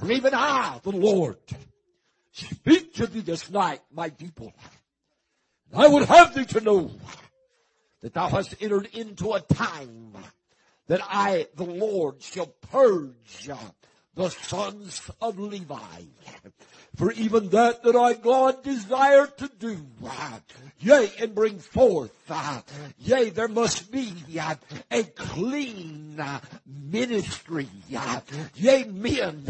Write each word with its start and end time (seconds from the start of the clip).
For 0.00 0.10
even 0.10 0.32
I, 0.34 0.80
the 0.82 0.92
Lord, 0.92 1.36
speak 2.32 2.94
to 2.94 3.06
thee 3.06 3.20
this 3.20 3.50
night, 3.50 3.80
my 3.92 4.08
people. 4.08 4.54
I 5.74 5.86
would 5.86 6.06
have 6.08 6.34
thee 6.34 6.46
to 6.46 6.60
know 6.62 6.90
that 8.00 8.14
thou 8.14 8.28
hast 8.28 8.54
entered 8.60 8.88
into 8.94 9.34
a 9.34 9.40
time 9.40 10.14
that 10.86 11.02
I, 11.02 11.48
the 11.54 11.64
Lord, 11.64 12.22
shall 12.22 12.46
purge 12.46 13.50
the 14.20 14.28
sons 14.28 15.00
of 15.22 15.38
Levi. 15.38 16.02
For 16.94 17.10
even 17.12 17.48
that 17.50 17.82
that 17.84 17.96
I 17.96 18.12
God 18.12 18.62
desire 18.62 19.26
to 19.26 19.50
do, 19.58 19.78
yea, 20.78 21.10
and 21.18 21.34
bring 21.34 21.58
forth, 21.58 22.12
yea, 22.98 23.30
there 23.30 23.48
must 23.48 23.90
be 23.90 24.12
a 24.90 25.04
clean 25.04 26.22
ministry, 26.66 27.68
yea, 27.88 28.84
men, 28.84 29.44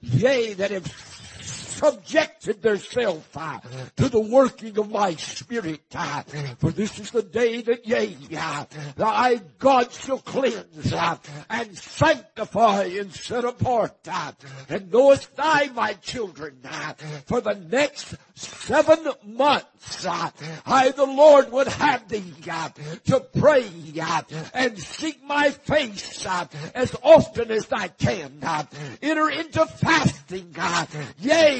yea, 0.00 0.54
that 0.54 0.70
have 0.70 1.29
subjected 1.70 2.62
themselves 2.62 3.26
uh, 3.34 3.58
to 3.96 4.08
the 4.08 4.20
working 4.20 4.78
of 4.78 4.90
my 4.90 5.14
spirit. 5.14 5.82
Uh, 5.94 6.22
for 6.58 6.70
this 6.70 6.98
is 6.98 7.10
the 7.10 7.22
day 7.22 7.62
that 7.62 7.86
yea, 7.86 8.16
uh, 8.36 8.64
I 8.98 9.40
God 9.58 9.92
shall 9.92 10.18
cleanse 10.18 10.92
and 11.48 11.76
sanctify 11.76 12.84
and 12.84 13.12
set 13.12 13.44
apart. 13.44 14.08
And 14.68 14.92
knowest 14.92 15.34
thou, 15.36 15.64
my 15.74 15.94
children, 15.94 16.60
for 17.26 17.40
the 17.40 17.54
next 17.54 18.14
seven 18.34 19.06
months, 19.24 20.06
I 20.06 20.92
the 20.96 21.06
Lord 21.06 21.52
would 21.52 21.68
have 21.68 22.08
thee 22.08 22.34
to 23.04 23.20
pray 23.38 23.64
and 24.54 24.78
seek 24.78 25.22
my 25.24 25.50
face 25.50 26.26
as 26.74 26.94
often 27.02 27.50
as 27.50 27.68
I 27.72 27.88
can. 27.88 28.40
Enter 29.02 29.30
into 29.30 29.66
fasting, 29.66 30.54
uh, 30.58 30.86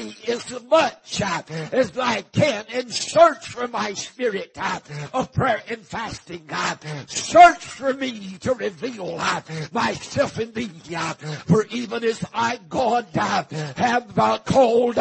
yea, 0.01 0.15
as 0.27 0.63
much 0.69 1.21
uh, 1.21 1.41
as 1.71 1.97
I 1.97 2.21
can 2.21 2.65
and 2.73 2.93
search 2.93 3.47
for 3.47 3.67
my 3.67 3.93
spirit 3.93 4.57
uh, 4.59 4.79
of 5.13 5.33
prayer 5.33 5.61
and 5.69 5.79
fasting. 5.79 6.47
Uh, 6.49 6.75
search 7.07 7.63
for 7.63 7.93
me 7.93 8.37
to 8.41 8.53
reveal 8.53 9.17
uh, 9.19 9.41
myself 9.71 10.39
in 10.39 10.51
thee. 10.53 10.69
Uh, 10.95 11.13
for 11.47 11.65
even 11.67 12.03
as 12.03 12.23
I, 12.33 12.59
God, 12.69 13.07
uh, 13.17 13.43
have 13.75 14.15
called 14.45 14.95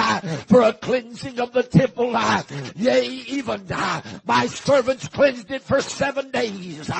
for 0.48 0.62
a 0.62 0.72
cleansing 0.72 1.40
of 1.40 1.52
the 1.52 1.62
temple, 1.62 2.16
yea, 2.76 3.04
even 3.04 3.66
my 4.24 4.46
servants 4.46 5.08
cleansed 5.08 5.50
it 5.50 5.62
for 5.62 5.80
seven 5.80 6.30
days, 6.30 6.90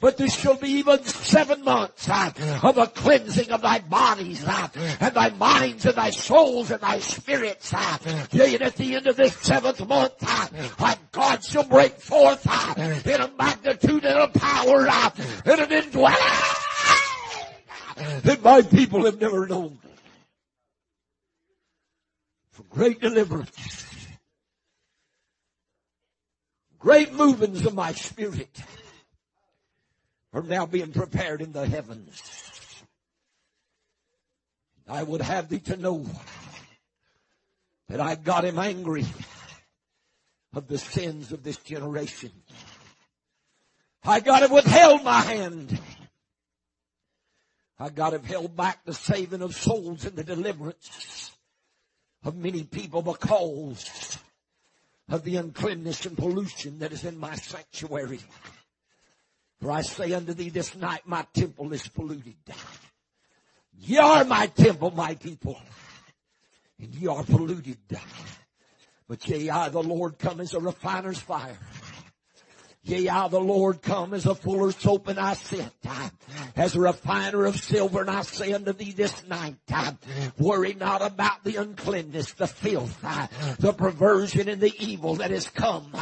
but 0.00 0.16
this 0.16 0.34
shall 0.34 0.56
be 0.56 0.68
even 0.68 1.02
seven 1.04 1.64
months 1.64 2.08
of 2.08 2.78
a 2.78 2.86
cleansing 2.86 3.50
of 3.50 3.62
thy 3.62 3.78
bodies 3.80 4.44
and 4.44 5.14
thy 5.14 5.30
minds 5.30 5.86
and 5.86 5.94
thy 5.94 6.10
souls 6.10 6.70
and 6.70 6.80
thy 6.80 6.98
spirits 7.56 7.72
at 7.72 8.76
the 8.76 8.94
end 8.94 9.06
of 9.06 9.16
this 9.16 9.34
seventh 9.36 9.86
month, 9.86 10.14
uh, 10.22 10.94
God 11.12 11.44
shall 11.44 11.64
break 11.64 11.92
forth 11.98 12.46
uh, 12.48 12.74
in 13.04 13.20
a 13.20 13.30
magnitude 13.38 14.04
and 14.04 14.18
a 14.18 14.28
power 14.28 14.86
uh, 14.88 15.10
and 15.44 15.60
an 15.60 15.72
indwelling 15.72 16.16
that 18.22 18.40
my 18.42 18.62
people 18.62 19.04
have 19.04 19.20
never 19.20 19.46
known. 19.46 19.78
For 22.50 22.62
great 22.64 23.00
deliverance, 23.00 24.08
great 26.78 27.12
movings 27.12 27.64
of 27.66 27.74
my 27.74 27.92
spirit 27.92 28.60
are 30.32 30.42
now 30.42 30.66
being 30.66 30.92
prepared 30.92 31.40
in 31.40 31.52
the 31.52 31.66
heavens. 31.66 32.22
I 34.88 35.02
would 35.02 35.20
have 35.20 35.48
thee 35.48 35.58
to 35.60 35.76
know 35.76 36.06
that 37.88 38.00
I 38.00 38.14
got 38.14 38.44
him 38.44 38.58
angry 38.58 39.04
of 40.54 40.68
the 40.68 40.78
sins 40.78 41.32
of 41.32 41.42
this 41.42 41.56
generation. 41.58 42.32
I 44.04 44.20
got 44.20 44.42
him 44.42 44.52
withheld 44.52 45.04
my 45.04 45.20
hand. 45.20 45.80
I 47.78 47.88
got 47.90 48.14
him 48.14 48.24
held 48.24 48.56
back 48.56 48.84
the 48.84 48.94
saving 48.94 49.42
of 49.42 49.54
souls 49.54 50.04
and 50.04 50.16
the 50.16 50.24
deliverance 50.24 51.32
of 52.24 52.36
many 52.36 52.64
people 52.64 53.02
because 53.02 54.18
of 55.08 55.24
the 55.24 55.36
uncleanness 55.36 56.04
and 56.04 56.16
pollution 56.16 56.80
that 56.80 56.92
is 56.92 57.04
in 57.04 57.18
my 57.18 57.34
sanctuary. 57.36 58.20
For 59.60 59.70
I 59.70 59.82
say 59.82 60.12
unto 60.12 60.34
thee 60.34 60.50
this 60.50 60.76
night, 60.76 61.02
my 61.06 61.24
temple 61.32 61.72
is 61.72 61.86
polluted. 61.88 62.34
Ye 63.80 63.96
are 63.96 64.24
my 64.24 64.46
temple, 64.46 64.90
my 64.90 65.14
people 65.14 65.58
and 66.80 66.94
ye 66.94 67.06
are 67.06 67.22
polluted. 67.24 67.78
But 69.08 69.26
yea, 69.28 69.50
I, 69.50 69.68
the 69.70 69.82
Lord, 69.82 70.18
come 70.18 70.40
as 70.40 70.54
a 70.54 70.60
refiner's 70.60 71.18
fire. 71.18 71.58
Yea, 72.88 73.08
I, 73.10 73.28
the 73.28 73.38
Lord, 73.38 73.82
come 73.82 74.14
as 74.14 74.24
a 74.24 74.34
fuller's 74.34 74.76
soap 74.76 75.08
and 75.08 75.18
I 75.18 75.34
sit 75.34 75.68
as 76.56 76.74
a 76.74 76.80
refiner 76.80 77.44
of 77.44 77.56
silver 77.56 78.00
and 78.00 78.10
I 78.10 78.22
say 78.22 78.52
unto 78.52 78.72
thee 78.72 78.92
this 78.92 79.26
night, 79.28 79.56
worry 80.38 80.74
not 80.74 81.02
about 81.02 81.44
the 81.44 81.56
uncleanness, 81.56 82.32
the 82.32 82.46
filth, 82.46 83.00
the 83.58 83.72
perversion 83.72 84.48
and 84.48 84.60
the 84.60 84.72
evil 84.78 85.16
that 85.16 85.30
has 85.30 85.48
come 85.48 85.92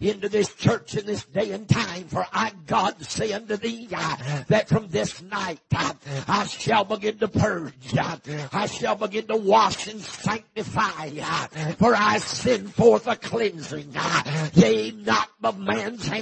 into 0.00 0.28
this 0.28 0.54
church 0.54 0.96
in 0.96 1.06
this 1.06 1.24
day 1.26 1.52
and 1.52 1.68
time. 1.68 2.04
For 2.08 2.26
I, 2.32 2.52
God, 2.66 3.04
say 3.04 3.32
unto 3.32 3.56
thee 3.56 3.88
that 3.90 4.68
from 4.68 4.88
this 4.88 5.20
night 5.22 5.60
I 5.70 6.46
shall 6.46 6.84
begin 6.84 7.18
to 7.18 7.28
purge. 7.28 7.94
I 7.94 8.66
shall 8.66 8.96
begin 8.96 9.26
to 9.26 9.36
wash 9.36 9.86
and 9.86 10.00
sanctify. 10.00 11.10
For 11.78 11.94
I 11.94 12.18
send 12.18 12.74
forth 12.74 13.06
a 13.06 13.16
cleansing. 13.16 13.94
Yea, 14.54 14.92
not 14.92 15.28
of 15.42 15.58
man's 15.58 16.06
hand, 16.06 16.21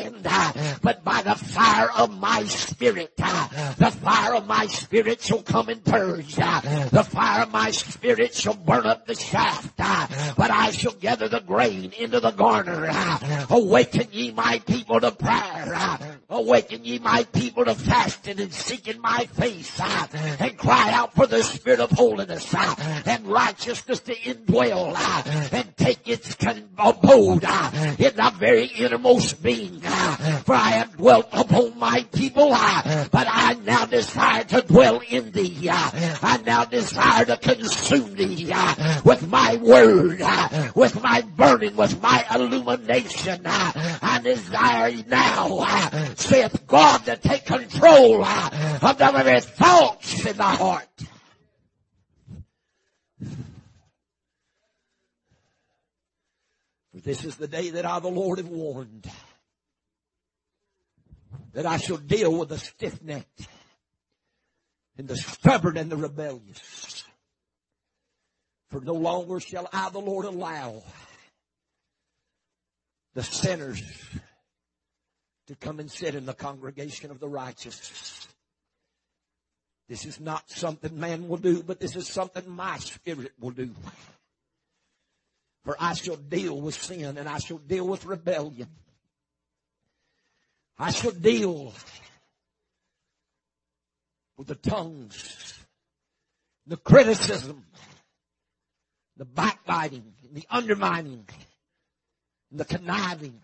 but 0.83 1.05
by 1.05 1.23
the 1.23 1.35
fire 1.35 1.91
of 1.97 2.11
my 2.19 2.45
spirit. 2.45 3.17
The 3.17 3.91
fire 4.03 4.35
of 4.35 4.47
my 4.47 4.67
spirit 4.67 5.21
shall 5.23 5.43
come 5.43 5.69
and 5.69 5.85
purge. 5.85 6.37
The 6.37 7.07
fire 7.09 7.43
of 7.43 7.53
my 7.53 7.71
spirit 7.71 8.35
shall 8.35 8.55
burn 8.55 8.87
up 8.87 9.07
the 9.07 9.15
shaft. 9.15 9.77
But 9.77 10.51
I 10.51 10.71
shall 10.71 10.93
gather 10.93 11.29
the 11.29 11.41
grain 11.41 11.93
into 11.99 12.21
the 12.21 12.31
garner. 12.31 12.91
Awaken 13.51 14.09
ye 14.13 14.31
my 14.33 14.59
people 14.61 15.01
to 15.01 15.11
prayer. 15.13 15.99
Awaken 16.29 16.85
ye 16.85 16.99
my 16.99 17.25
people 17.33 17.65
to 17.65 17.75
fasting 17.75 18.41
and 18.41 18.53
seeking 18.53 19.01
my 19.01 19.27
face. 19.33 19.81
And 19.81 20.57
cry 20.57 20.93
out 20.93 21.15
for 21.15 21.27
the 21.27 21.43
spirit 21.43 21.81
of 21.81 21.91
holiness 21.91 22.55
and 23.07 23.27
righteousness 23.27 24.01
to 24.01 24.15
indwell 24.15 24.95
and 25.53 25.77
take 25.77 26.09
its 26.09 26.37
abode 26.79 27.45
in 27.45 28.17
the 28.17 28.33
very 28.39 28.67
innermost 28.67 29.43
being. 29.43 29.81
For 30.45 30.55
I 30.55 30.71
have 30.71 30.97
dwelt 30.97 31.29
upon 31.33 31.79
my 31.79 32.05
people, 32.13 32.51
but 32.51 33.27
I 33.29 33.57
now 33.65 33.87
desire 33.87 34.45
to 34.45 34.63
dwell 34.63 35.01
in 35.09 35.33
thee. 35.33 35.69
I 35.71 36.41
now 36.45 36.65
desire 36.65 37.25
to 37.27 37.37
consume 37.37 38.15
thee 38.15 38.53
with 39.05 39.29
my 39.29 39.57
word, 39.57 40.23
with 40.75 41.03
my 41.03 41.23
burning, 41.37 41.77
with 41.77 42.01
my 42.03 42.25
illumination. 42.35 43.43
I 43.47 44.21
desire 44.23 44.93
now, 45.07 45.67
saith 46.17 46.67
God, 46.67 47.05
to 47.07 47.17
take 47.17 47.47
control 47.47 48.25
of 48.25 48.99
the 48.99 49.13
very 49.13 49.41
thoughts 49.41 50.27
in 50.27 50.37
the 50.37 50.43
heart. 50.43 50.87
This 56.93 57.25
is 57.25 57.37
the 57.37 57.49
day 57.49 57.71
that 57.71 57.87
I, 57.87 57.99
the 58.01 58.09
Lord, 58.09 58.39
have 58.39 58.49
warned 58.49 59.11
that 61.53 61.67
I 61.67 61.77
shall 61.77 61.97
deal 61.97 62.39
with 62.39 62.51
the 62.51 62.59
stiff-necked 62.59 63.49
and 64.97 65.09
the 65.09 65.17
stubborn 65.17 65.77
and 65.77 65.91
the 65.91 65.97
rebellious. 65.97 67.05
For 68.69 68.81
no 68.81 68.95
longer 68.95 69.41
shall 69.41 69.69
I, 69.73 69.91
the 69.91 69.99
Lord, 69.99 70.27
allow 70.27 70.83
the 73.15 73.23
sinners 73.23 73.83
to 75.49 75.57
come 75.57 75.81
and 75.81 75.91
sit 75.91 76.15
in 76.15 76.27
the 76.27 76.35
congregation 76.35 77.11
of 77.11 77.19
the 77.19 77.29
righteous. 77.29 78.29
This 79.89 80.07
is 80.07 80.21
not 80.21 80.49
something 80.49 81.01
man 81.01 81.27
will 81.27 81.37
do, 81.37 81.65
but 81.65 81.81
this 81.81 81.97
is 81.97 82.07
something 82.07 82.49
my 82.49 82.79
spirit 82.79 83.33
will 83.41 83.51
do. 83.51 83.75
For 85.65 85.77
I 85.81 85.95
shall 85.95 86.17
deal 86.17 86.61
with 86.61 86.77
sin 86.77 87.19
and 87.19 87.29
I 87.29 87.39
shall 87.39 87.59
deal 87.59 87.89
with 87.89 88.05
rebellion. 88.05 88.69
I 90.83 90.93
shall 90.93 91.11
deal 91.11 91.75
with 94.39 94.47
the 94.47 94.55
tongues, 94.55 95.59
the 96.67 96.79
criticism, 96.79 97.67
the 99.19 99.27
backbiting, 99.27 100.15
the 100.33 100.47
undermining, 100.49 101.29
the 102.51 102.65
conniving. 102.65 103.41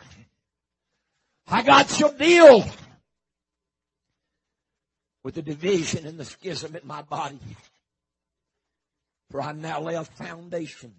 I 1.46 1.60
God 1.60 1.90
shall 1.90 2.12
deal 2.12 2.64
with 5.22 5.34
the 5.34 5.42
division 5.42 6.06
and 6.06 6.18
the 6.18 6.24
schism 6.24 6.74
in 6.74 6.86
my 6.86 7.02
body. 7.02 7.38
For 9.30 9.42
I 9.42 9.52
now 9.52 9.82
lay 9.82 9.96
a 9.96 10.04
foundation 10.04 10.94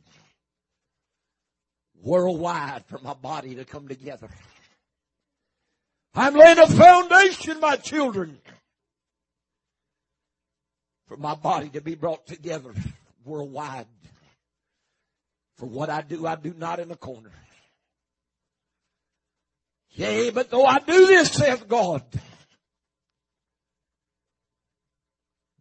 worldwide 2.04 2.86
for 2.86 3.00
my 3.00 3.16
body 3.16 3.56
to 3.56 3.66
come 3.66 3.88
together. 3.88 4.30
I'm 6.18 6.34
laying 6.34 6.58
a 6.58 6.66
foundation, 6.66 7.60
my 7.60 7.76
children, 7.76 8.40
for 11.08 11.16
my 11.16 11.36
body 11.36 11.70
to 11.70 11.82
be 11.82 11.94
brought 11.94 12.26
together 12.26 12.74
worldwide. 13.24 13.86
For 15.58 15.68
what 15.68 15.92
I 15.92 16.02
do, 16.02 16.26
I 16.26 16.36
do 16.36 16.56
not 16.58 16.80
in 16.80 16.90
a 16.90 16.96
corner. 16.96 17.32
Yea, 19.92 20.32
but 20.32 20.50
though 20.50 20.66
I 20.66 20.80
do 20.80 21.06
this, 21.06 21.32
saith 21.32 21.68
God, 21.68 22.04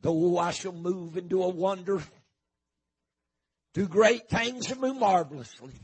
though 0.00 0.38
I 0.38 0.52
shall 0.52 0.72
move 0.72 1.18
and 1.18 1.28
do 1.28 1.42
a 1.42 1.50
wonder, 1.50 2.02
do 3.74 3.86
great 3.86 4.30
things 4.30 4.70
and 4.70 4.80
move 4.80 4.98
marvelously. 4.98 5.74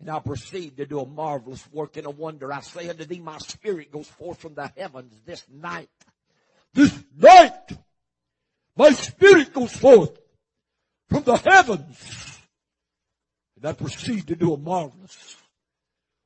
And 0.00 0.08
I'll 0.08 0.22
proceed 0.22 0.78
to 0.78 0.86
do 0.86 1.00
a 1.00 1.06
marvelous 1.06 1.66
work 1.72 1.96
and 1.98 2.06
a 2.06 2.10
wonder. 2.10 2.52
I 2.52 2.60
say 2.60 2.88
unto 2.88 3.04
thee, 3.04 3.20
my 3.20 3.36
spirit 3.38 3.92
goes 3.92 4.08
forth 4.08 4.40
from 4.40 4.54
the 4.54 4.72
heavens 4.76 5.12
this 5.26 5.44
night. 5.52 5.90
This 6.72 6.96
night, 7.18 7.72
my 8.76 8.92
spirit 8.92 9.52
goes 9.52 9.72
forth 9.72 10.18
from 11.10 11.22
the 11.24 11.36
heavens. 11.36 12.38
And 13.56 13.66
I 13.66 13.72
proceed 13.74 14.28
to 14.28 14.36
do 14.36 14.54
a 14.54 14.56
marvelous 14.56 15.36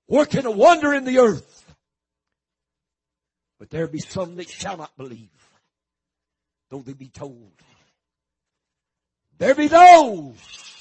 work 0.06 0.34
and 0.34 0.46
a 0.46 0.52
wonder 0.52 0.94
in 0.94 1.04
the 1.04 1.18
earth. 1.18 1.74
But 3.58 3.70
there 3.70 3.88
be 3.88 3.98
some 3.98 4.36
that 4.36 4.48
shall 4.48 4.76
not 4.76 4.96
believe, 4.96 5.30
though 6.70 6.80
they 6.80 6.92
be 6.92 7.08
told. 7.08 7.52
There 9.38 9.54
be 9.56 9.66
those 9.66 10.73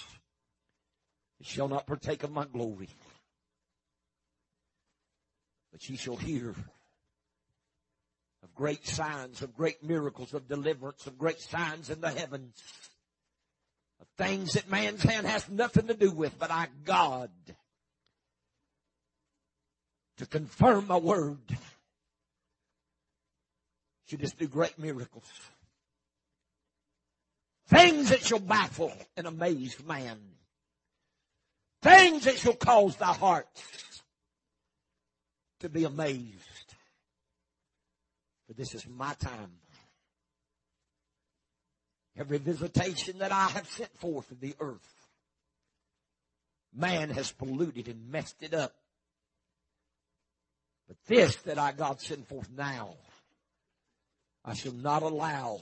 shall 1.43 1.67
not 1.67 1.87
partake 1.87 2.23
of 2.23 2.31
my 2.31 2.45
glory. 2.45 2.89
But 5.71 5.89
ye 5.89 5.97
shall 5.97 6.15
hear 6.15 6.55
of 8.43 8.53
great 8.55 8.85
signs, 8.85 9.41
of 9.41 9.55
great 9.55 9.83
miracles, 9.83 10.33
of 10.33 10.47
deliverance, 10.47 11.07
of 11.07 11.17
great 11.17 11.39
signs 11.39 11.89
in 11.89 12.01
the 12.01 12.11
heavens. 12.11 12.61
Of 14.01 14.07
things 14.17 14.53
that 14.53 14.69
man's 14.69 15.01
hand 15.01 15.25
has 15.25 15.49
nothing 15.49 15.87
to 15.87 15.93
do 15.93 16.11
with, 16.11 16.37
but 16.37 16.51
I, 16.51 16.67
God, 16.83 17.31
to 20.17 20.25
confirm 20.25 20.87
my 20.87 20.97
word, 20.97 21.39
should 24.07 24.19
just 24.19 24.37
do 24.37 24.47
great 24.47 24.77
miracles. 24.77 25.23
Things 27.67 28.09
that 28.09 28.21
shall 28.21 28.39
baffle 28.39 28.91
and 29.15 29.25
amaze 29.25 29.81
man. 29.85 30.19
Things 31.83 32.23
that 32.23 32.37
shall 32.37 32.53
cause 32.53 32.95
thy 32.95 33.11
heart 33.13 33.47
to 35.59 35.67
be 35.67 35.83
amazed. 35.83 36.39
For 38.47 38.53
this 38.53 38.73
is 38.73 38.87
my 38.87 39.13
time. 39.15 39.51
Every 42.17 42.37
visitation 42.37 43.17
that 43.17 43.33
I 43.33 43.47
have 43.49 43.67
sent 43.67 43.93
forth 43.97 44.31
in 44.31 44.37
the 44.39 44.55
earth, 44.61 45.09
man 46.73 47.09
has 47.09 47.33
polluted 47.33 47.89
and 47.89 48.09
messed 48.09 48.41
it 48.41 48.53
up. 48.53 48.73
But 50.87 50.95
this 51.07 51.35
that 51.43 51.59
I 51.59 51.73
God 51.73 51.99
send 51.99 52.27
forth 52.27 52.49
now, 52.55 52.95
I 54.45 54.53
shall 54.53 54.73
not 54.73 55.03
allow 55.03 55.59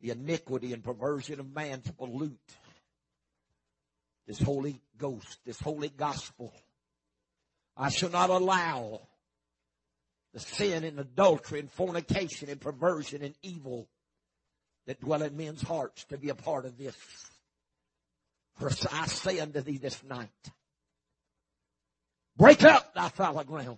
the 0.00 0.10
iniquity 0.10 0.72
and 0.72 0.84
perversion 0.84 1.40
of 1.40 1.52
man 1.52 1.80
to 1.80 1.92
pollute 1.92 2.38
this 4.32 4.40
Holy 4.40 4.80
Ghost, 4.96 5.40
this 5.44 5.60
Holy 5.60 5.90
Gospel. 5.90 6.54
I 7.76 7.90
shall 7.90 8.08
not 8.08 8.30
allow 8.30 9.02
the 10.32 10.40
sin 10.40 10.84
and 10.84 10.98
adultery 10.98 11.60
and 11.60 11.70
fornication 11.70 12.48
and 12.48 12.58
perversion 12.58 13.22
and 13.22 13.34
evil 13.42 13.88
that 14.86 15.02
dwell 15.02 15.20
in 15.22 15.36
men's 15.36 15.60
hearts 15.60 16.04
to 16.04 16.16
be 16.16 16.30
a 16.30 16.34
part 16.34 16.64
of 16.64 16.78
this. 16.78 16.96
For 18.58 18.70
I 18.90 19.04
say 19.06 19.38
unto 19.38 19.60
thee 19.60 19.76
this 19.76 20.02
night, 20.02 20.30
break 22.38 22.64
up 22.64 22.94
thy 22.94 23.10
fallow 23.10 23.44
ground. 23.44 23.76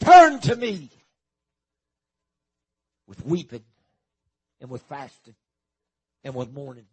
Turn 0.00 0.38
to 0.40 0.54
me 0.54 0.90
with 3.06 3.24
weeping 3.24 3.64
and 4.60 4.68
with 4.68 4.82
fasting 4.82 5.34
and 6.24 6.34
with 6.34 6.52
mourning. 6.52 6.84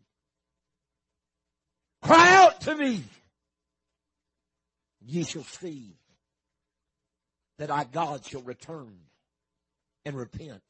Cry 2.01 2.35
out 2.35 2.61
to 2.61 2.75
me. 2.75 3.03
Ye 5.01 5.23
shall 5.23 5.43
see 5.43 5.95
that 7.57 7.71
I 7.71 7.83
God 7.83 8.25
shall 8.25 8.41
return 8.41 8.97
and 10.05 10.15
repent 10.15 10.63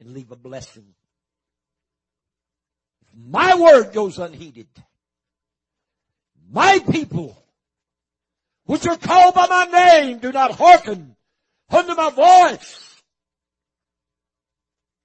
and 0.00 0.12
leave 0.12 0.30
a 0.30 0.36
blessing. 0.36 0.84
If 3.02 3.08
my 3.16 3.54
word 3.54 3.92
goes 3.92 4.18
unheeded, 4.18 4.68
my 6.50 6.80
people, 6.90 7.40
which 8.66 8.86
are 8.86 8.96
called 8.96 9.34
by 9.34 9.46
my 9.46 9.64
name, 9.66 10.18
do 10.18 10.32
not 10.32 10.52
hearken 10.52 11.16
unto 11.70 11.94
my 11.94 12.10
voice, 12.10 13.02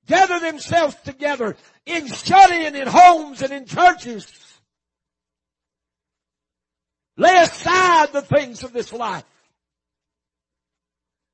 gather 0.08 0.40
themselves 0.40 0.96
together 1.04 1.56
in 1.86 2.08
studying 2.08 2.76
in 2.76 2.88
homes 2.88 3.42
and 3.42 3.54
in 3.54 3.66
churches. 3.66 4.28
Lay 7.20 7.42
aside 7.42 8.14
the 8.14 8.22
things 8.22 8.64
of 8.64 8.72
this 8.72 8.94
life. 8.94 9.26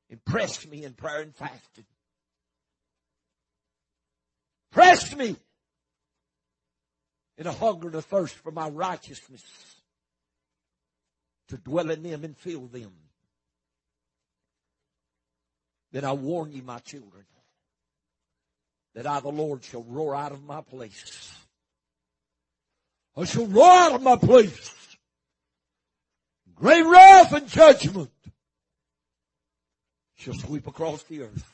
Impress 0.10 0.66
me 0.66 0.84
in 0.84 0.94
prayer 0.94 1.22
and 1.22 1.36
fasting. 1.36 1.86
Press 4.72 5.16
me 5.16 5.36
in 7.38 7.46
a 7.46 7.52
hunger 7.52 7.86
and 7.86 7.98
a 7.98 8.02
thirst 8.02 8.34
for 8.34 8.52
my 8.52 8.68
righteousness 8.68 9.44
to 11.50 11.58
dwell 11.58 11.92
in 11.92 12.02
them 12.02 12.24
and 12.24 12.36
fill 12.36 12.66
them. 12.66 12.92
Then 15.92 16.04
I 16.04 16.14
warn 16.14 16.52
you, 16.52 16.64
my 16.64 16.80
children, 16.80 17.26
that 18.96 19.06
I, 19.06 19.20
the 19.20 19.30
Lord, 19.30 19.64
shall 19.64 19.84
roar 19.84 20.16
out 20.16 20.32
of 20.32 20.44
my 20.44 20.62
place. 20.62 21.32
I 23.16 23.26
shall 23.26 23.46
roar 23.46 23.70
out 23.70 23.94
of 23.94 24.02
my 24.02 24.16
place. 24.16 24.72
Great 26.56 26.84
wrath 26.84 27.34
and 27.34 27.48
judgment 27.48 28.12
shall 30.16 30.34
sweep 30.34 30.68
across 30.68 31.04
the 31.04 31.24
earth. 31.24 31.52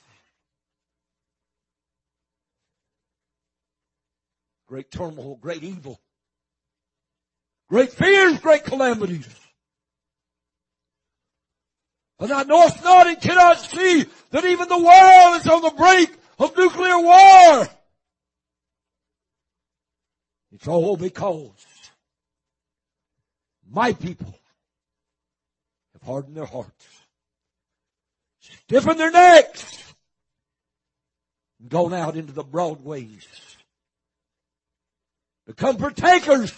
Great 4.67 4.91
turmoil, 4.91 5.35
great 5.35 5.63
evil, 5.63 5.99
great 7.67 7.91
fears, 7.91 8.39
great 8.39 8.63
calamities. 8.63 9.27
And 12.19 12.31
I 12.31 12.43
know 12.43 12.59
knowest 12.59 12.83
not 12.83 13.07
and 13.07 13.19
cannot 13.19 13.59
see 13.59 14.05
that 14.29 14.45
even 14.45 14.69
the 14.69 14.77
world 14.77 15.41
is 15.41 15.47
on 15.47 15.61
the 15.63 15.73
brink 15.75 16.15
of 16.37 16.55
nuclear 16.55 16.99
war. 16.99 17.67
It's 20.51 20.67
all 20.67 20.95
because 20.95 21.65
my 23.69 23.93
people 23.93 24.35
have 26.01 26.07
hardened 26.07 26.35
their 26.35 26.45
hearts, 26.45 26.87
Stiffen 28.39 28.97
their 28.97 29.11
necks, 29.11 29.93
and 31.59 31.69
gone 31.69 31.93
out 31.93 32.15
into 32.17 32.33
the 32.33 32.43
broad 32.43 32.83
ways, 32.83 33.27
become 35.45 35.77
partakers 35.77 36.53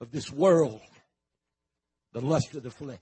of 0.00 0.10
this 0.10 0.30
world, 0.30 0.80
the 2.12 2.20
lust 2.20 2.54
of 2.54 2.62
the 2.62 2.70
flesh. 2.70 2.98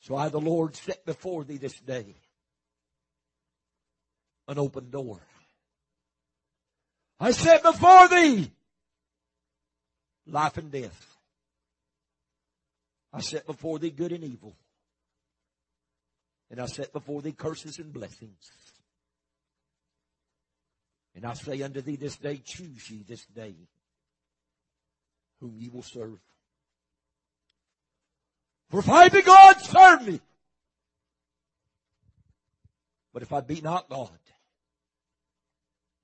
So 0.00 0.16
I, 0.16 0.28
the 0.28 0.40
Lord, 0.40 0.76
set 0.76 1.04
before 1.04 1.44
thee 1.44 1.58
this 1.58 1.78
day 1.80 2.14
an 4.48 4.58
open 4.58 4.90
door. 4.90 5.20
I 7.18 7.30
set 7.32 7.62
before 7.62 8.08
thee 8.08 8.50
life 10.26 10.56
and 10.56 10.70
death. 10.70 11.09
I 13.12 13.20
set 13.20 13.46
before 13.46 13.78
thee 13.78 13.90
good 13.90 14.12
and 14.12 14.24
evil. 14.24 14.54
And 16.50 16.60
I 16.60 16.66
set 16.66 16.92
before 16.92 17.22
thee 17.22 17.32
curses 17.32 17.78
and 17.78 17.92
blessings. 17.92 18.50
And 21.14 21.24
I 21.24 21.34
say 21.34 21.62
unto 21.62 21.80
thee 21.80 21.96
this 21.96 22.16
day, 22.16 22.40
choose 22.44 22.90
ye 22.90 23.02
this 23.06 23.24
day 23.26 23.54
whom 25.40 25.56
ye 25.56 25.68
will 25.68 25.82
serve. 25.82 26.18
For 28.68 28.78
if 28.78 28.88
I 28.88 29.08
be 29.08 29.22
God, 29.22 29.60
serve 29.60 30.06
me. 30.06 30.20
But 33.12 33.22
if 33.22 33.32
I 33.32 33.40
be 33.40 33.60
not 33.60 33.88
God, 33.88 34.10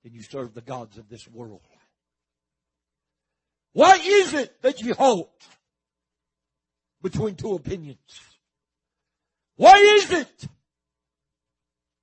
then 0.02 0.12
you 0.12 0.22
serve 0.22 0.54
the 0.54 0.60
gods 0.60 0.98
of 0.98 1.08
this 1.08 1.28
world. 1.28 1.60
Why 3.72 4.00
is 4.02 4.34
it 4.34 4.62
that 4.62 4.80
you 4.80 4.94
halt 4.94 5.30
between 7.02 7.34
two 7.34 7.54
opinions? 7.54 8.20
Why 9.56 9.76
is 9.76 10.10
it 10.12 10.48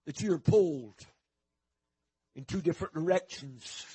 that 0.06 0.22
you 0.22 0.34
are 0.34 0.40
pulled 0.40 1.06
in 2.36 2.46
two 2.46 2.62
different 2.62 2.94
directions? 2.94 3.86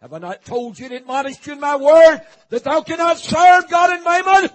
Have 0.00 0.12
I 0.12 0.18
not 0.18 0.44
told 0.44 0.78
you 0.78 0.86
and 0.86 0.94
admonished 0.94 1.46
you 1.46 1.54
in 1.54 1.60
my 1.60 1.76
word 1.76 2.20
that 2.50 2.64
thou 2.64 2.82
cannot 2.82 3.18
serve 3.18 3.68
God 3.70 3.90
and 3.90 4.04
mammon? 4.04 4.50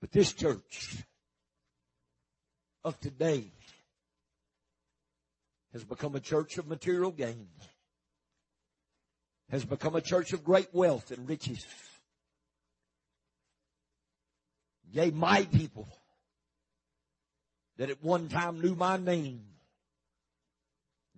But 0.00 0.12
this 0.12 0.32
church 0.32 0.96
of 2.84 3.00
today 3.00 3.50
has 5.72 5.84
become 5.84 6.14
a 6.14 6.20
church 6.20 6.58
of 6.58 6.66
material 6.66 7.10
gain, 7.10 7.48
has 9.54 9.64
become 9.64 9.94
a 9.94 10.00
church 10.00 10.32
of 10.32 10.42
great 10.42 10.66
wealth 10.72 11.12
and 11.12 11.28
riches. 11.28 11.64
Yea, 14.90 15.12
my 15.12 15.44
people 15.44 15.86
that 17.76 17.88
at 17.88 18.02
one 18.02 18.28
time 18.28 18.60
knew 18.60 18.74
my 18.74 18.96
name 18.96 19.44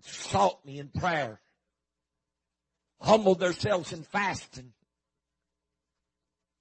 sought 0.02 0.62
me 0.66 0.78
in 0.78 0.88
prayer, 0.88 1.40
humbled 3.00 3.38
themselves 3.38 3.94
in 3.94 4.02
fasting, 4.02 4.74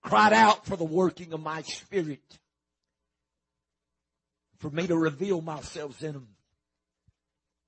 cried 0.02 0.32
out 0.32 0.66
for 0.66 0.78
the 0.78 0.86
working 0.86 1.34
of 1.34 1.42
my 1.42 1.62
spirit, 1.64 2.40
for 4.60 4.70
me 4.70 4.88
to 4.88 4.96
reveal 4.96 5.42
myself 5.42 6.02
in 6.02 6.14
them. 6.14 6.28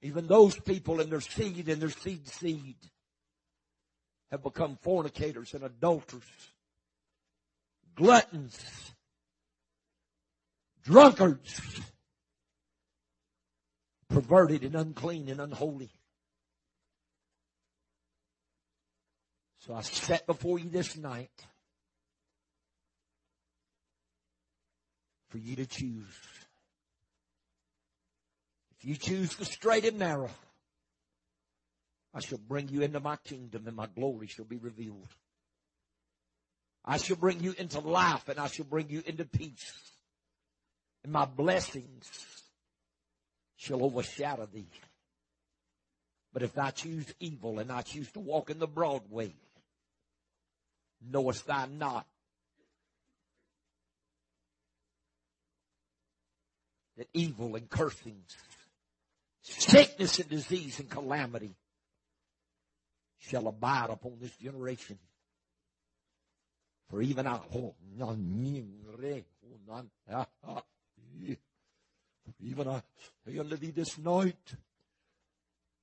Even 0.02 0.28
those 0.28 0.58
people 0.58 1.02
and 1.02 1.12
their 1.12 1.20
seed 1.20 1.68
and 1.68 1.82
their 1.82 1.90
seed 1.90 2.26
seed 2.30 2.78
have 4.32 4.44
become 4.44 4.78
fornicators 4.82 5.54
and 5.54 5.64
adulterers, 5.64 6.24
gluttons, 7.96 8.92
drunkards, 10.84 11.82
perverted 14.10 14.64
and 14.64 14.76
unclean 14.76 15.30
and 15.30 15.40
unholy. 15.40 15.92
So 19.60 19.74
I 19.74 19.82
set 19.82 20.26
before 20.26 20.60
you 20.60 20.70
this 20.70 20.96
night 20.96 21.30
for 25.30 25.38
you 25.38 25.58
to 25.58 25.66
choose. 25.66 26.06
If 28.80 28.86
you 28.86 28.96
choose 28.96 29.36
the 29.36 29.46
straight 29.46 29.86
and 29.86 30.00
narrow, 30.00 30.30
I 32.18 32.20
shall 32.20 32.40
bring 32.40 32.70
you 32.70 32.82
into 32.82 33.00
my 33.00 33.16
kingdom 33.18 33.68
and 33.68 33.76
my 33.76 33.86
glory 33.86 34.26
shall 34.26 34.44
be 34.44 34.58
revealed. 34.58 35.08
I 36.84 36.98
shall 36.98 37.16
bring 37.16 37.42
you 37.42 37.54
into 37.56 37.80
life 37.80 38.28
and 38.28 38.40
I 38.40 38.48
shall 38.48 38.66
bring 38.66 38.90
you 38.90 39.04
into 39.06 39.24
peace. 39.24 39.72
And 41.04 41.14
my 41.14 41.26
blessings 41.26 42.10
shall 43.56 43.84
overshadow 43.84 44.48
thee. 44.52 44.72
But 46.34 46.42
if 46.42 46.54
thou 46.54 46.72
choose 46.72 47.06
evil 47.20 47.60
and 47.60 47.72
I 47.72 47.84
choose 47.84 48.12
to 48.14 48.20
walk 48.20 48.50
in 48.50 48.58
the 48.58 48.66
broad 48.66 49.12
way, 49.12 49.36
knowest 51.08 51.46
thou 51.46 51.68
not 51.68 52.08
that 56.98 57.10
evil 57.14 57.56
and 57.56 57.70
cursings, 57.70 58.36
sickness 59.44 60.18
and 60.18 60.30
disease 60.30 60.80
and 60.80 60.90
calamity 60.90 61.54
shall 63.20 63.48
abide 63.48 63.90
upon 63.90 64.18
this 64.20 64.36
generation. 64.38 64.98
For 66.90 67.02
even 67.02 67.28
I, 67.28 67.40
oh, 67.54 67.76
oh 68.00 68.16
even 72.40 72.68
I 72.68 72.82
say 73.26 73.38
unto 73.38 73.58
thee 73.58 73.72
this 73.72 73.98
night 73.98 74.56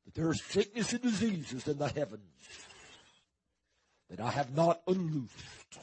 that 0.05 0.15
there 0.15 0.29
are 0.29 0.35
sickness 0.35 0.93
and 0.93 1.03
diseases 1.03 1.67
in 1.69 1.79
the 1.79 1.89
heavens 1.89 2.21
that 4.11 4.21
I 4.21 4.31
have 4.31 4.55
not 4.55 4.81
unloosed. 4.87 5.79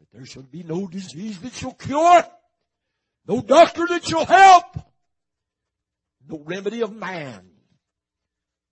That 0.00 0.10
there 0.12 0.26
shall 0.26 0.42
be 0.42 0.62
no 0.62 0.86
disease 0.86 1.38
that 1.40 1.52
shall 1.52 1.74
cure, 1.74 2.24
no 3.26 3.40
doctor 3.40 3.86
that 3.88 4.04
shall 4.04 4.24
help, 4.24 4.78
no 6.28 6.42
remedy 6.44 6.82
of 6.82 6.94
man 6.94 7.53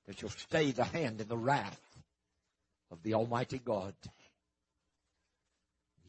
that 0.07 0.19
shall 0.19 0.29
stay 0.29 0.71
the 0.73 0.85
hand 0.85 1.21
in 1.21 1.29
the 1.29 1.37
wrath 1.37 1.81
of 2.91 3.03
the 3.03 3.15
Almighty 3.15 3.59
God. 3.59 3.95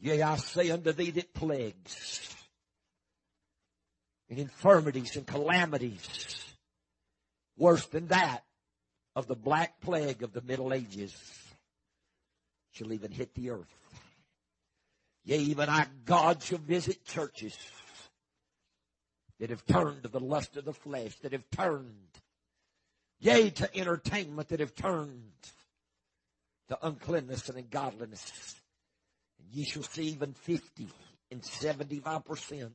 Yea, 0.00 0.22
I 0.22 0.36
say 0.36 0.70
unto 0.70 0.92
thee 0.92 1.10
that 1.12 1.32
plagues 1.32 2.34
and 4.28 4.38
infirmities 4.38 5.16
and 5.16 5.26
calamities 5.26 6.44
worse 7.56 7.86
than 7.86 8.08
that 8.08 8.44
of 9.16 9.26
the 9.26 9.36
black 9.36 9.80
plague 9.80 10.22
of 10.22 10.32
the 10.32 10.42
Middle 10.42 10.72
Ages 10.72 11.14
shall 12.72 12.92
even 12.92 13.12
hit 13.12 13.34
the 13.34 13.50
earth. 13.50 13.74
Yea, 15.24 15.38
even 15.38 15.68
our 15.68 15.86
God 16.04 16.42
shall 16.42 16.58
visit 16.58 17.04
churches 17.04 17.56
that 19.38 19.50
have 19.50 19.64
turned 19.66 20.02
to 20.02 20.08
the 20.08 20.20
lust 20.20 20.56
of 20.56 20.64
the 20.64 20.72
flesh, 20.72 21.14
that 21.20 21.32
have 21.32 21.48
turned, 21.50 22.08
yea, 23.20 23.50
to 23.50 23.76
entertainment, 23.76 24.48
that 24.48 24.60
have 24.60 24.74
turned 24.74 25.32
to 26.68 26.78
uncleanness 26.86 27.48
and 27.48 27.58
ungodliness. 27.58 28.54
And 29.38 29.48
ye 29.52 29.64
shall 29.64 29.82
see 29.82 30.08
even 30.08 30.32
50 30.32 30.88
and 31.30 31.44
75 31.44 32.24
percent 32.24 32.74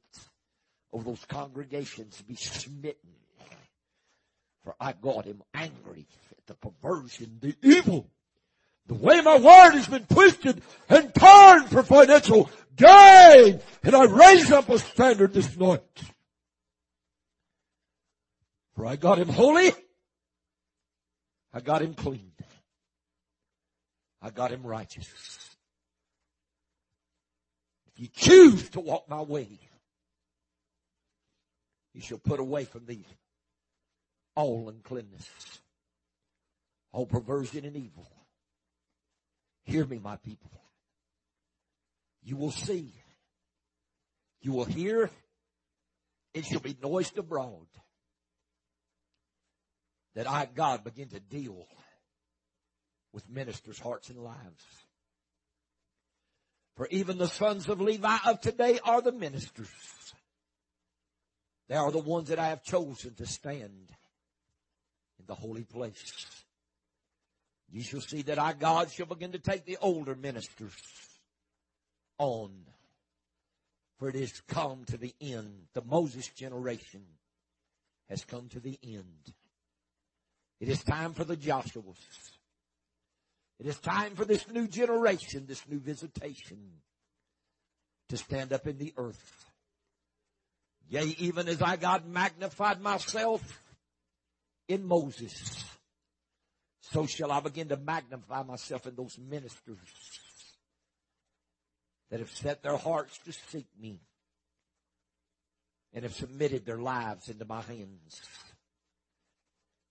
of 0.94 1.06
those 1.06 1.24
congregations 1.26 2.22
be 2.22 2.36
smitten. 2.36 3.16
For 4.64 4.76
I 4.80 4.94
got 4.94 5.26
him 5.26 5.42
angry 5.54 6.06
at 6.38 6.46
the 6.48 6.56
perversion, 6.56 7.40
the 7.42 7.56
evil, 7.64 8.08
the 8.88 8.96
way 8.96 9.22
my 9.22 9.38
word 9.38 9.72
has 9.72 9.88
been 9.88 10.06
twisted 10.06 10.62
and 10.90 11.14
turned 11.14 11.70
for 11.70 11.84
financial 11.84 12.50
gain. 12.76 13.62
And 13.84 13.96
I 13.96 14.06
raise 14.06 14.52
up 14.52 14.68
a 14.70 14.80
standard 14.80 15.34
this 15.34 15.56
night. 15.56 15.82
For 18.76 18.86
I 18.86 18.96
got 18.96 19.20
him 19.20 19.30
holy. 19.30 19.72
I 21.60 21.62
got 21.62 21.82
him 21.82 21.94
clean. 21.94 22.32
I 24.22 24.30
got 24.30 24.52
him 24.52 24.64
righteous. 24.64 25.10
If 27.88 28.00
you 28.00 28.08
choose 28.16 28.70
to 28.70 28.80
walk 28.80 29.10
my 29.10 29.22
way, 29.22 29.50
you 31.94 32.00
shall 32.00 32.18
put 32.18 32.40
away 32.40 32.64
from 32.64 32.86
thee 32.86 33.04
all 34.36 34.70
uncleanness, 34.70 35.28
all 36.94 37.06
perversion 37.06 37.66
and 37.66 37.76
evil. 37.76 38.10
Hear 39.66 39.84
me, 39.84 40.00
my 40.02 40.16
people. 40.16 40.52
You 42.24 42.38
will 42.38 42.52
see. 42.52 42.94
You 44.40 44.54
will 44.54 44.64
hear. 44.64 45.10
It 46.34 46.46
shall 46.46 46.62
be 46.62 46.78
noised 46.82 47.18
abroad 47.18 47.68
that 50.20 50.30
I, 50.30 50.50
God, 50.54 50.84
begin 50.84 51.08
to 51.12 51.22
deal 51.22 51.66
with 53.14 53.30
ministers' 53.30 53.80
hearts 53.80 54.10
and 54.10 54.20
lives. 54.20 54.66
For 56.76 56.90
even 56.92 57.18
the 57.18 57.30
sons 57.30 57.70
of 57.70 57.80
Levi 57.80 58.18
of 58.26 58.42
today 58.42 58.80
are 58.84 59.02
the 59.02 59.14
ministers. 59.14 59.70
They 61.70 61.76
are 61.76 61.90
the 61.90 62.00
ones 62.00 62.28
that 62.28 62.38
I 62.38 62.50
have 62.50 62.66
chosen 62.66 63.14
to 63.16 63.26
stand 63.26 63.94
in 65.20 65.26
the 65.26 65.36
holy 65.36 65.64
place. 65.64 66.26
You 67.72 67.82
shall 67.82 68.02
see 68.02 68.24
that 68.24 68.38
I, 68.38 68.52
God 68.52 68.92
shall 68.92 69.06
begin 69.06 69.32
to 69.32 69.40
take 69.40 69.64
the 69.64 69.78
older 69.80 70.16
ministers 70.16 70.74
on. 72.18 72.52
For 74.00 74.10
it 74.10 74.16
is 74.16 74.42
come 74.50 74.84
to 74.88 74.98
the 74.98 75.16
end. 75.22 75.68
The 75.74 75.84
Moses 75.86 76.28
generation 76.28 77.06
has 78.10 78.26
come 78.26 78.50
to 78.50 78.60
the 78.60 78.78
end. 78.84 79.34
It 80.60 80.70
is 80.70 80.84
time 80.84 81.14
for 81.14 81.24
the 81.24 81.38
Joshuas. 81.38 81.96
It 83.60 83.68
is 83.68 83.78
time 83.80 84.16
for 84.16 84.26
this 84.26 84.50
new 84.50 84.68
generation, 84.68 85.46
this 85.48 85.68
new 85.68 85.80
visitation 85.80 86.58
to 88.10 88.18
stand 88.18 88.54
up 88.54 88.68
in 88.68 88.78
the 88.78 88.94
earth 88.98 89.40
Yea, 90.90 91.16
even 91.20 91.48
as 91.48 91.62
I 91.62 91.76
God 91.76 92.08
magnified 92.08 92.82
myself 92.82 93.62
in 94.68 94.86
Moses, 94.86 95.64
so 96.82 97.06
shall 97.06 97.32
I 97.32 97.40
begin 97.42 97.70
to 97.70 97.78
magnify 97.78 98.42
myself 98.44 98.88
in 98.88 98.96
those 98.96 99.18
ministers 99.20 99.78
that 102.10 102.20
have 102.20 102.32
set 102.32 102.64
their 102.64 102.78
hearts 102.78 103.18
to 103.26 103.32
seek 103.32 103.68
me. 103.80 104.00
and 105.92 106.04
have 106.04 106.14
submitted 106.14 106.68
their 106.68 106.78
lives 106.78 107.30
into 107.30 107.46
my 107.46 107.62
hands. 107.62 108.22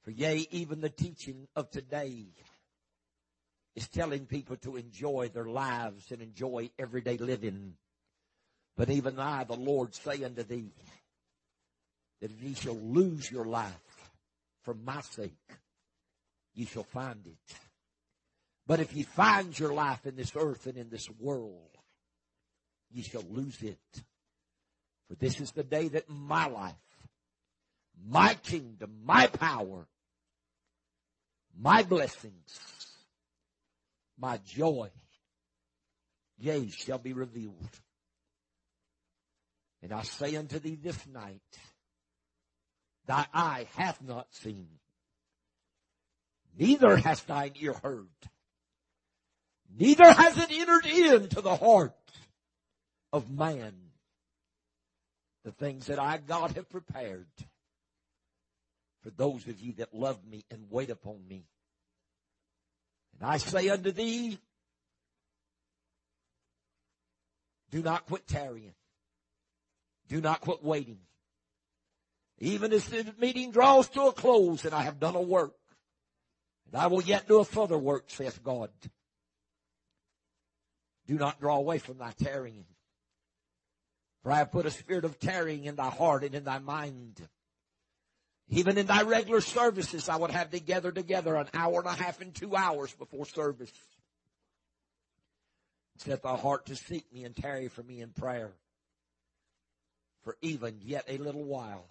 For 0.09 0.13
yea, 0.13 0.47
even 0.53 0.81
the 0.81 0.89
teaching 0.89 1.49
of 1.55 1.71
today 1.71 2.29
is 3.77 3.89
telling 3.89 4.25
people 4.25 4.57
to 4.63 4.77
enjoy 4.77 5.31
their 5.35 5.45
lives 5.45 6.11
and 6.11 6.23
enjoy 6.23 6.71
everyday 6.79 7.19
living. 7.19 7.75
But 8.75 8.89
even 8.89 9.19
I, 9.19 9.45
the 9.45 9.53
Lord, 9.53 9.95
say 9.95 10.25
unto 10.25 10.45
thee, 10.45 10.73
that 12.23 12.31
if 12.31 12.43
ye 12.43 12.55
shall 12.55 12.79
lose 12.79 13.31
your 13.31 13.45
life 13.45 14.11
for 14.63 14.73
my 14.73 15.03
sake, 15.03 15.37
ye 16.55 16.65
shall 16.65 16.85
find 16.85 17.27
it. 17.27 17.57
But 18.67 18.81
if 18.81 18.97
ye 18.97 19.03
find 19.03 19.59
your 19.59 19.75
life 19.75 20.07
in 20.07 20.17
this 20.17 20.33
earth 20.35 20.67
and 20.67 20.79
in 20.79 20.89
this 20.89 21.11
world, 21.21 21.77
ye 22.91 23.03
shall 23.03 23.25
lose 23.29 23.61
it. 23.61 24.03
For 25.07 25.17
this 25.17 25.39
is 25.39 25.51
the 25.51 25.65
day 25.65 25.89
that 25.89 26.09
my 26.09 26.47
life, 26.47 26.73
my 28.09 28.33
kingdom, 28.33 29.01
my 29.05 29.27
power, 29.27 29.87
my 31.61 31.83
blessings, 31.83 32.59
my 34.19 34.39
joy, 34.47 34.91
yea, 36.39 36.71
shall 36.71 36.99
be 36.99 37.13
revealed. 37.13 37.69
And 39.83 39.93
I 39.93 40.03
say 40.03 40.37
unto 40.37 40.59
thee 40.59 40.79
this 40.81 41.07
night, 41.07 41.41
thy 43.07 43.27
eye 43.33 43.67
hath 43.77 44.01
not 44.03 44.27
seen, 44.35 44.69
neither 46.57 46.97
has 46.97 47.23
thine 47.23 47.53
ear 47.61 47.75
heard, 47.83 48.09
neither 49.77 50.13
has 50.13 50.37
it 50.39 50.51
entered 50.53 50.87
into 50.87 51.41
the 51.41 51.57
heart 51.57 51.93
of 53.13 53.31
man 53.31 53.75
the 55.45 55.53
things 55.53 55.87
that 55.87 55.99
I, 55.99 56.19
God, 56.19 56.53
have 56.57 56.69
prepared 56.69 57.27
for 59.03 59.11
those 59.11 59.47
of 59.47 59.61
you 59.61 59.73
that 59.75 59.95
love 59.95 60.25
me 60.25 60.45
and 60.51 60.67
wait 60.71 60.91
upon 60.91 61.27
me. 61.29 61.45
And 63.15 63.29
I 63.29 63.39
say 63.39 63.69
unto 63.69 63.93
thee, 63.93 64.39
do 67.71 67.83
not 67.83 68.07
quit 68.07 68.27
tarrying. 68.27 68.75
Do 70.09 70.21
not 70.21 70.41
quit 70.41 70.63
waiting. 70.63 70.99
Even 72.39 72.73
as 72.73 72.87
the 72.87 73.15
meeting 73.19 73.51
draws 73.51 73.89
to 73.91 74.03
a 74.03 74.13
close 74.13 74.65
and 74.65 74.75
I 74.75 74.83
have 74.83 75.01
done 75.01 75.17
a 75.17 75.21
work, 75.21 75.55
and 76.67 76.81
I 76.81 76.87
will 76.87 77.03
yet 77.03 77.27
do 77.27 77.41
a 77.41 77.45
further 77.45 77.79
work, 77.79 78.05
saith 78.09 78.43
God. 78.43 78.71
Do 81.07 81.15
not 81.15 81.41
draw 81.41 81.57
away 81.57 81.79
from 81.79 81.99
thy 81.99 82.13
tarrying. 82.13 82.67
For 84.23 84.33
I 84.33 84.39
have 84.39 84.53
put 84.53 84.67
a 84.67 84.71
spirit 84.71 85.05
of 85.05 85.19
tarrying 85.19 85.65
in 85.65 85.77
thy 85.77 85.89
heart 85.89 86.23
and 86.23 86.35
in 86.35 86.45
thy 86.45 86.59
mind. 86.59 87.27
Even 88.51 88.79
in 88.79 88.87
thy 88.87 89.03
regular 89.03 89.41
services, 89.41 90.09
I 90.09 90.17
would 90.17 90.31
have 90.31 90.51
thee 90.51 90.61
gather 90.61 90.91
together 90.91 91.37
an 91.37 91.49
hour 91.53 91.81
and 91.81 91.89
a 91.89 91.93
half 91.93 92.21
and 92.21 92.35
two 92.35 92.57
hours 92.57 92.93
before 92.95 93.27
service. 93.27 93.73
Set 95.99 96.23
thy 96.23 96.37
heart 96.37 96.67
to 96.67 96.77
seek 96.77 97.13
me 97.13 97.25
and 97.25 97.37
tarry 97.37 97.69
for 97.69 97.83
me 97.83 98.01
in 98.01 98.11
prayer. 98.11 98.53
For 100.23 100.37
even 100.41 100.79
yet 100.83 101.05
a 101.09 101.19
little 101.19 101.45
while, 101.45 101.89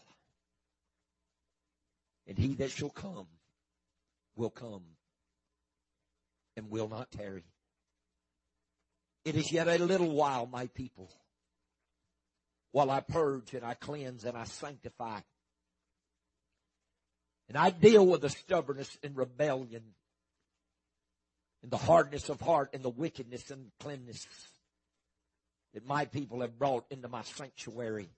and 2.27 2.37
he 2.37 2.55
that 2.55 2.71
shall 2.71 2.89
come 2.89 3.27
will 4.35 4.49
come 4.49 4.83
and 6.55 6.69
will 6.69 6.87
not 6.87 7.11
tarry. 7.11 7.45
It 9.25 9.35
is 9.35 9.51
yet 9.51 9.67
a 9.67 9.77
little 9.77 10.11
while, 10.11 10.45
my 10.45 10.67
people 10.67 11.11
while 12.77 12.91
I 12.91 12.99
purge 12.99 13.55
and 13.55 13.65
I 13.65 13.73
cleanse 13.73 14.23
and 14.23 14.37
I 14.37 14.43
sanctify. 14.43 15.21
And 17.47 17.57
I 17.57 17.69
deal 17.69 18.05
with 18.05 18.21
the 18.21 18.29
stubbornness 18.29 18.97
and 19.03 19.15
rebellion 19.15 19.83
and 21.63 21.71
the 21.71 21.77
hardness 21.77 22.29
of 22.29 22.41
heart 22.41 22.71
and 22.73 22.83
the 22.83 22.89
wickedness 22.89 23.49
and 23.51 23.71
cleanness 23.79 24.25
that 25.73 25.85
my 25.85 26.05
people 26.05 26.41
have 26.41 26.57
brought 26.57 26.85
into 26.89 27.07
my 27.07 27.21
sanctuary. 27.23 28.09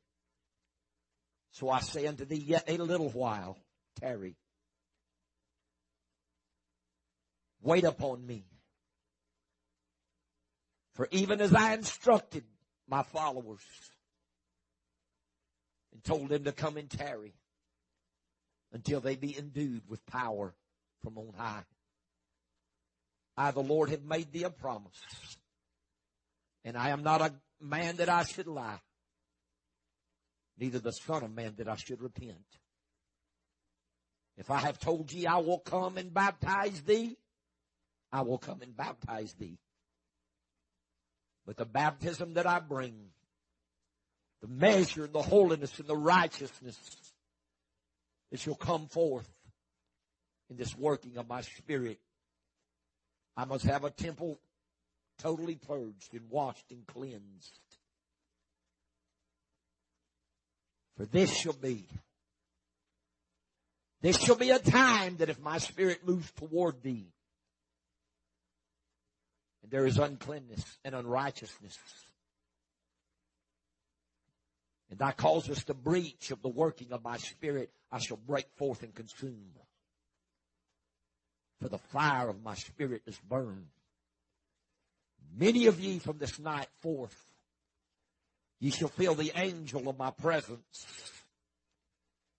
So 1.52 1.70
I 1.70 1.80
say 1.80 2.08
unto 2.08 2.26
thee, 2.26 2.36
yet 2.36 2.66
a 2.68 2.78
little 2.78 3.10
while, 3.10 3.58
tarry. 4.00 4.36
Wait 7.62 7.84
upon 7.84 8.26
me. 8.26 8.46
For 10.94 11.08
even 11.12 11.42
as 11.42 11.54
I 11.54 11.74
instructed 11.74 12.44
my 12.88 13.04
followers, 13.04 13.62
and 15.94 16.04
told 16.04 16.30
them 16.30 16.44
to 16.44 16.52
come 16.52 16.78
and 16.78 16.90
tarry 16.90 17.34
until 18.72 19.00
they 19.00 19.16
be 19.16 19.38
endued 19.38 19.84
with 19.88 20.06
power 20.06 20.54
from 21.04 21.18
on 21.18 21.34
high. 21.38 21.64
I, 23.38 23.52
the 23.52 23.62
Lord, 23.62 23.90
have 23.90 24.04
made 24.04 24.32
thee 24.32 24.44
a 24.44 24.50
promise, 24.50 25.02
and 26.66 26.78
I 26.78 26.90
am 26.90 27.04
not 27.04 27.22
a 27.22 27.34
man 27.62 27.98
that 27.98 28.10
I 28.10 28.24
should 28.24 28.48
lie, 28.48 28.82
neither 30.58 30.80
the 30.80 30.92
son 30.92 31.24
of 31.24 31.34
man 31.34 31.54
that 31.58 31.70
I 31.70 31.76
should 31.76 32.02
repent. 32.02 32.38
If 34.38 34.52
I 34.52 34.60
have 34.60 34.80
told 34.80 35.12
ye 35.12 35.26
I 35.26 35.38
will 35.38 35.60
come 35.60 35.98
and 35.98 36.14
baptize 36.14 36.82
thee, 36.82 37.18
I 38.12 38.22
will 38.22 38.38
come 38.38 38.62
and 38.62 38.76
baptize 38.76 39.34
thee. 39.34 39.58
But 41.46 41.58
the 41.58 41.66
baptism 41.66 42.36
that 42.36 42.48
I 42.48 42.60
bring 42.60 43.10
the 44.42 44.48
measure 44.48 45.08
the 45.08 45.22
holiness 45.22 45.78
and 45.80 45.88
the 45.88 45.98
righteousness 45.98 46.78
that 48.32 48.40
shall 48.40 48.56
come 48.56 48.88
forth 48.88 49.30
in 50.50 50.58
this 50.58 50.76
working 50.78 51.18
of 51.18 51.28
my 51.28 51.42
spirit. 51.42 52.00
I 53.36 53.46
must 53.46 53.66
have 53.66 53.84
a 53.84 53.90
temple 53.90 54.40
totally 55.18 55.56
purged 55.56 56.14
and 56.14 56.30
washed 56.30 56.72
and 56.72 56.86
cleansed. 56.88 57.60
For 60.98 61.06
this 61.06 61.34
shall 61.34 61.54
be, 61.54 61.88
this 64.02 64.18
shall 64.18 64.36
be 64.36 64.50
a 64.50 64.60
time 64.60 65.18
that 65.18 65.30
if 65.30 65.40
my 65.40 65.58
spirit 65.58 66.06
moves 66.06 66.32
toward 66.32 66.82
thee, 66.84 67.08
and 69.64 69.72
there 69.72 69.86
is 69.86 69.98
uncleanness 69.98 70.64
and 70.84 70.94
unrighteousness, 70.96 71.78
and 74.90 75.00
thou 75.00 75.12
causest 75.12 75.68
the 75.68 75.74
breach 75.74 76.32
of 76.32 76.42
the 76.42 76.50
working 76.50 76.92
of 76.92 77.04
my 77.04 77.18
spirit, 77.18 77.72
I 77.92 78.00
shall 78.00 78.18
break 78.18 78.48
forth 78.56 78.84
and 78.84 78.94
consume. 78.94 79.52
For 81.62 81.70
the 81.70 81.78
fire 81.78 82.30
of 82.30 82.44
my 82.44 82.56
spirit 82.56 83.04
is 83.06 83.20
burned. 83.28 83.68
Many 85.38 85.68
of 85.68 85.80
ye 85.80 86.00
from 86.00 86.18
this 86.18 86.40
night 86.40 86.68
forth, 86.82 87.16
ye 88.60 88.72
shall 88.72 88.88
feel 88.88 89.14
the 89.14 89.32
angel 89.36 89.90
of 89.90 89.98
my 89.98 90.12
presence. 90.12 90.86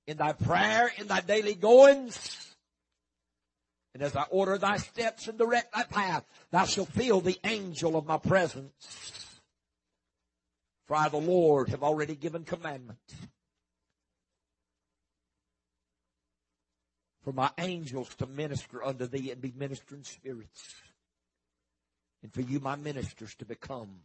In 0.06 0.16
thy 0.16 0.32
prayer, 0.32 0.90
in 0.98 1.06
thy 1.06 1.20
daily 1.20 1.54
goings, 1.54 2.54
and 3.94 4.02
as 4.02 4.16
I 4.16 4.22
order 4.30 4.58
thy 4.58 4.78
steps 4.78 5.28
and 5.28 5.38
direct 5.38 5.72
thy 5.72 5.84
path, 5.84 6.24
thou 6.50 6.64
shalt 6.64 6.88
feel 6.88 7.20
the 7.20 7.38
angel 7.44 7.96
of 7.96 8.06
my 8.06 8.18
presence. 8.18 9.29
For 10.90 10.96
I, 10.96 11.08
the 11.08 11.18
Lord, 11.18 11.68
have 11.68 11.84
already 11.84 12.16
given 12.16 12.42
commandment 12.42 12.98
for 17.22 17.32
my 17.32 17.48
angels 17.58 18.12
to 18.16 18.26
minister 18.26 18.82
unto 18.82 19.06
thee 19.06 19.30
and 19.30 19.40
be 19.40 19.54
ministering 19.56 20.02
spirits. 20.02 20.64
And 22.24 22.32
for 22.32 22.40
you, 22.40 22.58
my 22.58 22.74
ministers, 22.74 23.36
to 23.36 23.44
become 23.44 24.00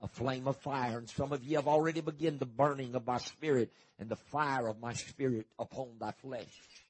a 0.00 0.08
flame 0.08 0.48
of 0.48 0.56
fire. 0.56 0.96
And 0.96 1.10
some 1.10 1.30
of 1.30 1.44
you 1.44 1.56
have 1.56 1.68
already 1.68 2.00
begun 2.00 2.38
the 2.38 2.46
burning 2.46 2.94
of 2.94 3.06
my 3.06 3.18
spirit 3.18 3.70
and 3.98 4.08
the 4.08 4.16
fire 4.16 4.68
of 4.68 4.80
my 4.80 4.94
spirit 4.94 5.46
upon 5.58 5.88
thy 6.00 6.12
flesh. 6.12 6.86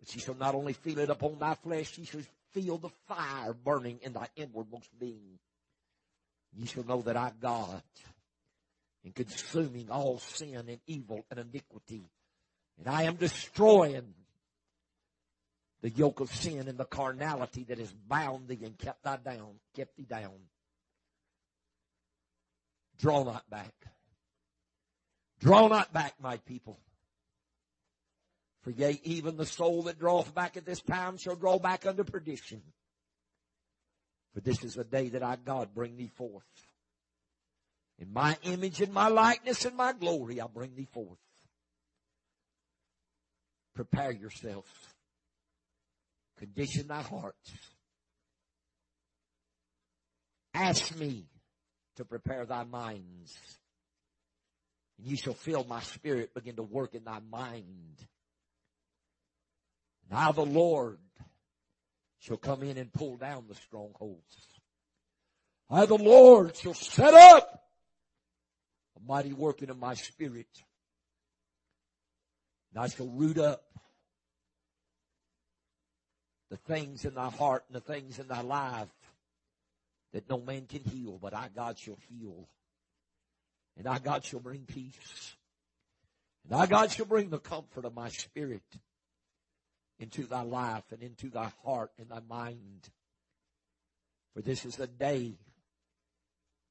But 0.00 0.12
ye 0.12 0.20
shall 0.20 0.34
not 0.34 0.56
only 0.56 0.72
feel 0.72 0.98
it 0.98 1.10
upon 1.10 1.38
thy 1.38 1.54
flesh, 1.54 1.92
she 1.92 2.06
shall 2.06 2.22
feel 2.50 2.78
the 2.78 2.90
fire 3.06 3.54
burning 3.54 4.00
in 4.02 4.14
thy 4.14 4.26
inwardmost 4.34 4.88
being. 4.98 5.38
You 6.56 6.66
shall 6.66 6.84
know 6.84 7.02
that 7.02 7.16
I, 7.16 7.32
God, 7.40 7.82
am 9.04 9.12
consuming 9.12 9.90
all 9.90 10.18
sin 10.18 10.56
and 10.56 10.80
evil 10.86 11.24
and 11.30 11.40
iniquity. 11.40 12.02
And 12.78 12.88
I 12.88 13.04
am 13.04 13.16
destroying 13.16 14.14
the 15.82 15.90
yoke 15.90 16.20
of 16.20 16.34
sin 16.34 16.68
and 16.68 16.78
the 16.78 16.84
carnality 16.84 17.64
that 17.64 17.78
has 17.78 17.92
bound 17.92 18.48
thee 18.48 18.60
and 18.64 18.78
kept 18.78 19.02
thee 19.02 19.16
down, 19.24 19.54
kept 19.74 19.96
thee 19.96 20.06
down. 20.08 20.32
Draw 23.00 23.24
not 23.24 23.48
back. 23.50 23.74
Draw 25.40 25.68
not 25.68 25.92
back, 25.92 26.14
my 26.20 26.36
people. 26.36 26.78
For 28.62 28.70
yea, 28.70 29.00
even 29.02 29.36
the 29.36 29.46
soul 29.46 29.82
that 29.84 29.98
draweth 29.98 30.32
back 30.32 30.56
at 30.56 30.64
this 30.64 30.80
time 30.80 31.16
shall 31.16 31.34
draw 31.34 31.58
back 31.58 31.84
unto 31.84 32.04
perdition. 32.04 32.62
For 34.34 34.40
this 34.40 34.64
is 34.64 34.74
the 34.74 34.84
day 34.84 35.10
that 35.10 35.22
I, 35.22 35.36
God, 35.36 35.74
bring 35.74 35.96
thee 35.96 36.10
forth. 36.16 36.44
In 37.98 38.12
my 38.12 38.36
image 38.42 38.80
and 38.80 38.92
my 38.92 39.08
likeness 39.08 39.64
and 39.64 39.76
my 39.76 39.92
glory, 39.92 40.40
I 40.40 40.46
bring 40.46 40.74
thee 40.74 40.88
forth. 40.92 41.18
Prepare 43.74 44.12
yourself. 44.12 44.66
Condition 46.38 46.88
thy 46.88 47.02
hearts. 47.02 47.52
Ask 50.54 50.96
me 50.96 51.26
to 51.96 52.04
prepare 52.04 52.44
thy 52.44 52.64
minds. 52.64 53.36
And 54.98 55.06
you 55.06 55.16
shall 55.16 55.34
feel 55.34 55.64
my 55.64 55.80
spirit 55.80 56.34
begin 56.34 56.56
to 56.56 56.62
work 56.62 56.94
in 56.94 57.04
thy 57.04 57.20
mind. 57.30 57.98
Now 60.10 60.32
the 60.32 60.44
Lord 60.44 60.98
shall 62.22 62.36
come 62.36 62.62
in 62.62 62.78
and 62.78 62.92
pull 62.92 63.16
down 63.16 63.44
the 63.48 63.54
strongholds. 63.56 64.46
I, 65.68 65.86
the 65.86 65.96
Lord, 65.96 66.56
shall 66.56 66.74
set 66.74 67.14
up 67.14 67.64
a 68.96 69.08
mighty 69.08 69.32
working 69.32 69.70
of 69.70 69.78
my 69.78 69.94
spirit. 69.94 70.46
And 72.72 72.84
I 72.84 72.88
shall 72.88 73.08
root 73.08 73.38
up 73.38 73.64
the 76.48 76.56
things 76.58 77.04
in 77.04 77.14
thy 77.14 77.28
heart 77.28 77.64
and 77.68 77.76
the 77.76 77.92
things 77.92 78.18
in 78.18 78.28
thy 78.28 78.42
life 78.42 78.88
that 80.12 80.28
no 80.30 80.38
man 80.38 80.66
can 80.68 80.84
heal, 80.84 81.18
but 81.20 81.34
I, 81.34 81.48
God, 81.54 81.78
shall 81.78 81.98
heal. 82.08 82.46
And 83.76 83.88
I, 83.88 83.98
God, 83.98 84.24
shall 84.24 84.40
bring 84.40 84.60
peace. 84.60 85.34
And 86.44 86.60
I, 86.60 86.66
God, 86.66 86.92
shall 86.92 87.06
bring 87.06 87.30
the 87.30 87.38
comfort 87.38 87.84
of 87.84 87.94
my 87.94 88.10
spirit 88.10 88.62
into 90.02 90.26
thy 90.26 90.42
life 90.42 90.82
and 90.90 91.02
into 91.02 91.30
thy 91.30 91.50
heart 91.64 91.92
and 91.98 92.08
thy 92.08 92.18
mind. 92.28 92.88
For 94.34 94.42
this 94.42 94.64
is 94.64 94.74
the 94.74 94.88
day 94.88 95.34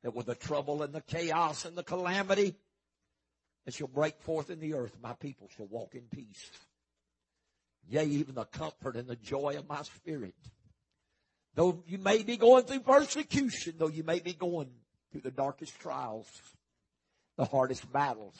that 0.03 0.13
with 0.13 0.25
the 0.25 0.35
trouble 0.35 0.83
and 0.83 0.93
the 0.93 1.01
chaos 1.01 1.63
and 1.63 1.77
the 1.77 1.83
calamity 1.83 2.55
that 3.65 3.73
shall 3.73 3.87
break 3.87 4.19
forth 4.21 4.49
in 4.49 4.59
the 4.59 4.73
earth, 4.73 4.97
my 5.01 5.13
people 5.13 5.49
shall 5.55 5.67
walk 5.67 5.95
in 5.95 6.03
peace. 6.11 6.51
Yea, 7.89 8.05
even 8.05 8.35
the 8.35 8.45
comfort 8.45 8.97
and 8.97 9.07
the 9.07 9.15
joy 9.15 9.55
of 9.57 9.69
my 9.69 9.81
spirit. 9.83 10.35
Though 11.55 11.83
you 11.87 11.99
may 11.99 12.23
be 12.23 12.35
going 12.37 12.65
through 12.65 12.81
persecution, 12.81 13.75
though 13.77 13.87
you 13.87 14.03
may 14.03 14.19
be 14.19 14.33
going 14.33 14.69
through 15.11 15.21
the 15.21 15.31
darkest 15.31 15.79
trials, 15.79 16.27
the 17.37 17.45
hardest 17.45 17.91
battles, 17.91 18.35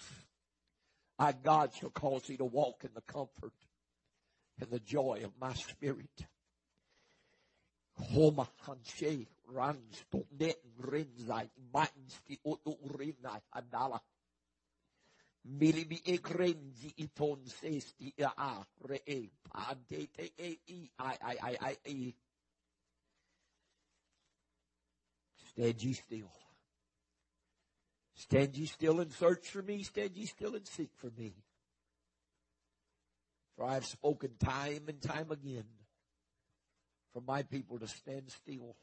I, 1.17 1.31
God, 1.31 1.71
shall 1.79 1.89
cause 1.91 2.23
thee 2.23 2.37
to 2.37 2.45
walk 2.45 2.83
in 2.83 2.89
the 2.93 3.01
comfort 3.01 3.53
and 4.61 4.69
the 4.71 4.79
joy 4.79 5.21
of 5.23 5.31
my 5.39 5.53
spirit. 5.53 6.25
Homa 7.93 8.47
hanshe 8.65 9.27
rans 9.47 10.03
to 10.11 10.25
net 10.39 10.57
rinzai 10.79 11.49
mansti 11.73 12.37
otu 12.45 12.77
rinai 12.97 13.41
adala. 13.55 13.99
Milibi 15.59 16.01
ekrenzi 16.05 16.93
iton 16.97 17.45
sesti 17.47 18.13
a 18.19 18.65
re 18.87 19.01
e 19.05 19.29
pante 19.43 20.07
te 20.13 20.31
e 20.37 20.59
i 20.67 20.89
i 20.99 21.17
i 21.21 21.57
i 21.61 21.77
i 21.85 22.15
Stand 25.51 25.83
ye 25.83 25.93
still. 25.93 26.31
Stand 28.15 28.55
ye 28.55 28.65
still 28.67 29.01
and 29.01 29.11
search 29.11 29.49
for 29.49 29.61
me. 29.61 29.83
Stand 29.83 30.15
ye 30.15 30.25
still 30.25 30.55
and 30.55 30.67
seek 30.67 30.91
for 30.95 31.11
me. 31.17 31.33
For 33.55 33.65
I 33.65 33.75
have 33.75 33.85
spoken 33.85 34.31
time 34.39 34.83
and 34.87 35.01
time 35.01 35.31
again 35.31 35.65
for 37.13 37.21
my 37.21 37.43
people 37.43 37.79
to 37.79 37.87
stand 37.87 38.31
still. 38.31 38.75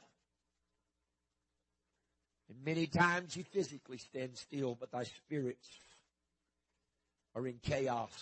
And 2.49 2.65
many 2.65 2.87
times 2.87 3.37
you 3.37 3.45
physically 3.45 3.99
stand 3.99 4.37
still, 4.37 4.77
but 4.79 4.91
thy 4.91 5.05
spirits 5.05 5.69
are 7.35 7.47
in 7.47 7.59
chaos. 7.63 8.13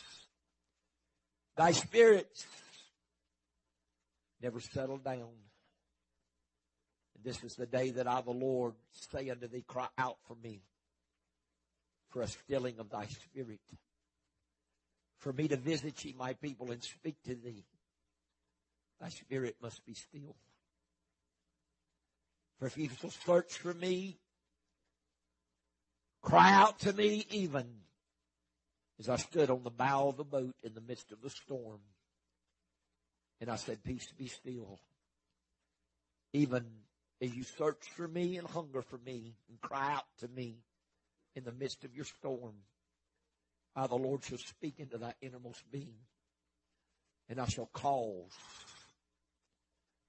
Thy 1.57 1.73
spirits 1.73 2.45
never 4.43 4.61
settle 4.61 4.99
down. 4.99 5.31
And 7.15 7.25
this 7.25 7.43
is 7.43 7.55
the 7.55 7.67
day 7.67 7.91
that 7.91 8.07
I, 8.07 8.21
the 8.21 8.31
Lord, 8.31 8.75
say 9.13 9.31
unto 9.31 9.49
thee, 9.49 9.65
cry 9.67 9.89
out 9.97 10.19
for 10.27 10.37
me 10.43 10.63
for 12.11 12.23
a 12.23 12.29
stilling 12.29 12.79
of 12.79 12.91
thy 12.91 13.07
spirit 13.07 13.61
for 15.27 15.33
me 15.33 15.49
to 15.49 15.57
visit 15.57 16.05
ye, 16.05 16.15
my 16.17 16.35
people, 16.35 16.71
and 16.71 16.81
speak 16.85 17.17
to 17.25 17.35
thee. 17.35 17.65
Thy 19.01 19.09
spirit 19.09 19.57
must 19.61 19.85
be 19.85 19.93
still. 19.93 20.37
For 22.61 22.67
if 22.67 22.79
you 22.79 22.89
shall 23.01 23.11
search 23.11 23.55
for 23.55 23.75
me, 23.75 24.19
cry 26.23 26.53
out 26.53 26.79
to 26.81 26.93
me 26.93 27.27
even 27.31 27.67
as 29.01 29.09
I 29.09 29.17
stood 29.17 29.51
on 29.51 29.65
the 29.65 29.71
bow 29.71 30.11
of 30.11 30.17
the 30.17 30.23
boat 30.23 30.55
in 30.63 30.75
the 30.75 30.81
midst 30.81 31.11
of 31.11 31.21
the 31.21 31.31
storm. 31.31 31.81
And 33.41 33.51
I 33.51 33.57
said, 33.57 33.83
peace 33.83 34.07
be 34.17 34.29
still. 34.29 34.79
Even 36.35 36.67
as 37.21 37.35
you 37.35 37.43
search 37.43 37.83
for 37.97 38.07
me 38.07 38.37
and 38.37 38.47
hunger 38.47 38.81
for 38.81 38.99
me 38.99 39.35
and 39.49 39.61
cry 39.61 39.93
out 39.93 40.07
to 40.21 40.29
me 40.29 40.61
in 41.35 41.43
the 41.43 41.51
midst 41.51 41.83
of 41.83 41.97
your 41.97 42.05
storm. 42.05 42.55
The 43.77 43.95
Lord, 43.95 44.25
shall 44.25 44.39
speak 44.39 44.77
into 44.79 44.97
thy 44.97 45.13
innermost 45.21 45.63
being, 45.71 45.99
and 47.29 47.39
I 47.39 47.47
shall 47.47 47.67
cause 47.67 48.33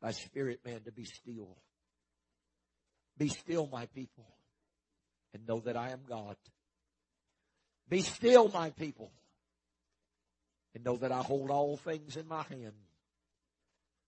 thy 0.02 0.12
spirit 0.12 0.62
man 0.66 0.82
to 0.86 0.92
be 0.94 1.04
still. 1.04 1.58
Be 3.18 3.28
still, 3.28 3.68
my 3.70 3.88
people, 3.88 4.26
and 5.34 5.46
know 5.46 5.60
that 5.62 5.76
I 5.76 5.90
am 5.90 6.00
God. 6.08 6.38
Be 7.90 8.02
still, 8.02 8.50
my 8.50 8.70
people, 8.70 9.12
and 10.74 10.86
know 10.86 10.96
that 10.98 11.12
I 11.12 11.22
hold 11.22 11.52
all 11.52 11.76
things 11.76 12.16
in 12.16 12.28
my 12.28 12.44
hand, 12.44 12.74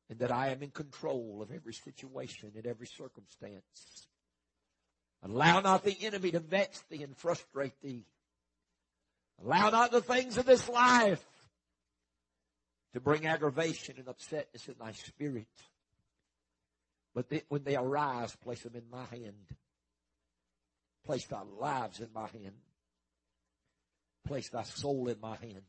and 0.09 0.19
that 0.19 0.31
I 0.31 0.49
am 0.49 0.63
in 0.63 0.71
control 0.71 1.41
of 1.41 1.51
every 1.51 1.73
situation 1.73 2.53
and 2.55 2.65
every 2.65 2.87
circumstance. 2.87 4.07
Allow 5.21 5.59
not 5.59 5.83
the 5.83 5.97
enemy 6.01 6.31
to 6.31 6.39
vex 6.39 6.81
thee 6.89 7.03
and 7.03 7.17
frustrate 7.17 7.81
thee 7.81 8.05
Allow 9.43 9.69
not 9.69 9.91
the 9.91 10.01
things 10.01 10.37
of 10.37 10.45
this 10.45 10.67
life 10.67 11.23
to 12.93 12.99
bring 12.99 13.25
aggravation 13.25 13.95
and 13.97 14.07
upsetness 14.07 14.67
in 14.67 14.75
thy 14.79 14.91
spirit. 14.91 15.47
But 17.13 17.29
they, 17.29 17.43
when 17.49 17.63
they 17.63 17.75
arise, 17.75 18.35
place 18.35 18.63
them 18.63 18.75
in 18.75 18.89
my 18.91 19.05
hand. 19.05 19.35
Place 21.05 21.25
thy 21.25 21.41
lives 21.59 21.99
in 21.99 22.09
my 22.13 22.27
hand. 22.27 22.55
Place 24.27 24.49
thy 24.49 24.63
soul 24.63 25.07
in 25.07 25.19
my 25.19 25.35
hand. 25.37 25.63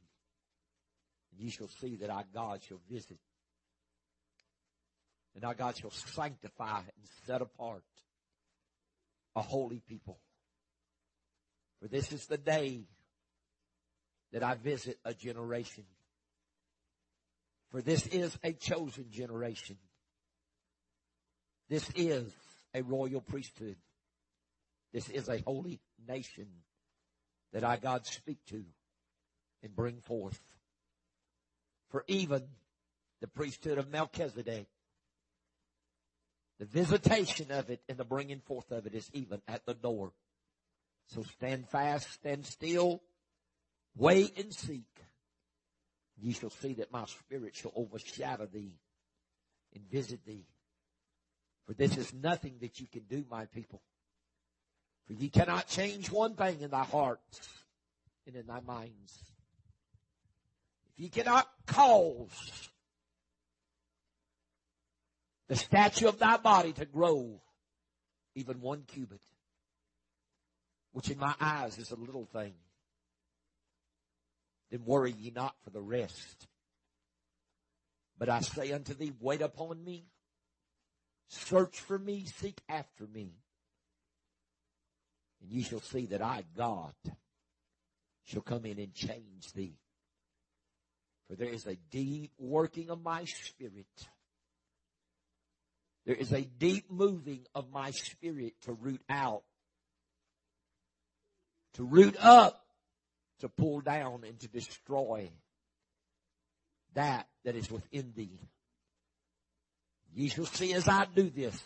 And 1.33 1.41
ye 1.41 1.51
shall 1.51 1.69
see 1.81 1.97
that 1.97 2.11
our 2.11 2.25
God 2.35 2.61
shall 2.67 2.81
visit. 2.91 3.19
And 5.35 5.45
our 5.45 5.55
God 5.55 5.77
shall 5.77 5.93
sanctify 5.93 6.79
and 6.79 7.07
set 7.27 7.41
apart 7.41 7.85
a 9.37 9.43
holy 9.43 9.81
people. 9.89 10.19
For 11.81 11.89
this 11.89 12.13
is 12.13 12.27
the 12.27 12.37
day 12.37 12.83
that 14.33 14.43
I 14.43 14.55
visit 14.55 14.99
a 15.05 15.15
generation. 15.15 15.85
For 17.71 17.83
this 17.83 18.07
is 18.07 18.37
a 18.43 18.53
chosen 18.53 19.07
generation. 19.11 19.77
This 21.69 21.89
is 21.95 22.33
a 22.75 22.83
royal 22.83 23.21
priesthood. 23.21 23.77
This 24.93 25.09
is 25.09 25.29
a 25.29 25.39
holy 25.39 25.81
nation 26.09 26.49
that 27.53 27.65
I, 27.65 27.77
God, 27.77 28.07
speak 28.07 28.39
to 28.47 28.65
and 29.63 29.75
bring 29.75 30.01
forth. 30.01 30.41
For 31.91 32.05
even 32.09 32.43
the 33.21 33.29
priesthood 33.29 33.79
of 33.79 33.91
Melchizedek, 33.91 34.67
the 36.59 36.67
visitation 36.67 37.51
of 37.51 37.71
it 37.71 37.81
and 37.89 37.99
the 37.99 38.05
bringing 38.05 38.41
forth 38.41 38.71
of 38.71 38.87
it 38.87 38.95
is 38.95 39.09
even 39.13 39.41
at 39.49 39.65
the 39.65 39.75
door. 39.75 40.13
So 41.15 41.23
stand 41.23 41.69
fast, 41.69 42.13
stand 42.13 42.47
still, 42.47 43.01
Wait 43.97 44.39
and 44.39 44.55
seek. 44.55 44.85
Ye 46.17 46.33
shall 46.33 46.51
see 46.51 46.75
that 46.75 46.93
my 46.93 47.05
spirit 47.07 47.57
shall 47.57 47.73
overshadow 47.75 48.47
thee 48.47 48.79
and 49.75 49.91
visit 49.91 50.25
thee. 50.27 50.47
For 51.67 51.75
this 51.75 51.97
is 51.97 52.13
nothing 52.13 52.57
that 52.61 52.81
you 52.81 52.87
can 52.87 53.03
do, 53.09 53.25
my 53.31 53.47
people. 53.47 53.81
For 55.07 55.15
ye 55.15 55.29
cannot 55.29 55.67
change 55.67 56.11
one 56.11 56.35
thing 56.35 56.61
in 56.61 56.71
thy 56.71 56.85
hearts 56.85 57.49
and 58.27 58.37
in 58.37 58.47
thy 58.47 58.61
minds. 58.61 59.33
If 60.93 61.01
ye 61.01 61.09
cannot 61.09 61.49
cause 61.67 62.69
the 65.49 65.57
statue 65.57 66.09
of 66.09 66.19
thy 66.19 66.37
body 66.37 66.73
to 66.75 66.85
grow 66.85 67.41
even 68.35 68.61
one 68.61 68.85
cubit, 68.87 69.21
which 70.93 71.11
in 71.11 71.19
my 71.19 71.35
eyes 71.41 71.79
is 71.79 71.91
a 71.91 71.97
little 71.97 72.27
thing 72.27 72.55
then 74.71 74.85
worry 74.85 75.13
ye 75.13 75.31
not 75.31 75.55
for 75.65 75.71
the 75.71 75.81
rest. 75.81 76.47
But 78.19 78.29
I 78.29 78.41
say 78.41 78.73
unto 78.73 78.95
thee, 78.95 79.13
wait 79.19 79.41
upon 79.41 79.83
me, 79.83 80.05
search 81.29 81.81
for 81.81 81.99
me, 81.99 82.27
seek 82.27 82.61
after 82.69 83.07
me, 83.07 83.33
And 85.41 85.51
ye 85.51 85.63
shall 85.63 85.81
see 85.81 86.07
that 86.07 86.23
I, 86.23 86.45
God, 86.57 86.95
shall 88.25 88.43
come 88.43 88.67
in 88.67 88.79
and 88.79 88.95
change 88.95 89.53
thee. 89.55 89.79
For 91.29 91.37
there 91.37 91.49
is 91.49 91.67
a 91.67 91.77
deep 91.91 92.33
working 92.39 92.91
of 92.91 93.03
my 93.03 93.25
spirit. 93.25 93.87
There 96.05 96.17
is 96.17 96.33
a 96.33 96.43
deep 96.43 96.91
moving 96.91 97.47
of 97.55 97.71
my 97.73 97.93
spirit 97.93 98.55
to 98.63 98.73
root 98.73 99.03
out, 99.09 99.45
to 101.75 101.85
root 101.85 102.17
up, 102.19 102.67
to 103.41 103.49
pull 103.49 103.81
down 103.81 104.23
and 104.27 104.39
to 104.41 104.49
destroy 104.49 105.31
that 106.95 107.27
that 107.45 107.57
is 107.57 107.71
within 107.71 108.13
thee. 108.15 108.39
Ye 110.15 110.29
shall 110.29 110.47
see 110.47 110.73
as 110.75 110.89
I 110.89 111.07
do 111.15 111.31
this, 111.31 111.61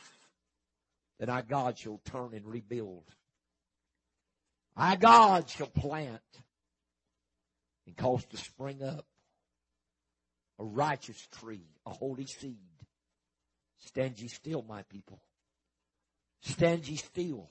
that 1.18 1.28
our 1.28 1.42
God 1.42 1.78
shall 1.78 2.00
turn 2.04 2.34
and 2.34 2.46
rebuild. 2.46 3.04
Our 4.76 4.96
God 4.96 5.48
shall 5.48 5.68
plant 5.68 6.20
and 7.87 7.96
cause 7.96 8.24
to 8.26 8.37
spring 8.37 8.82
up 8.82 9.06
a 10.58 10.64
righteous 10.64 11.26
tree, 11.40 11.66
a 11.87 11.90
holy 11.90 12.26
seed. 12.26 12.58
Stand 13.87 14.20
ye 14.20 14.28
still, 14.28 14.62
my 14.62 14.82
people. 14.82 15.20
Stand 16.42 16.87
ye 16.88 16.96
still 16.96 17.50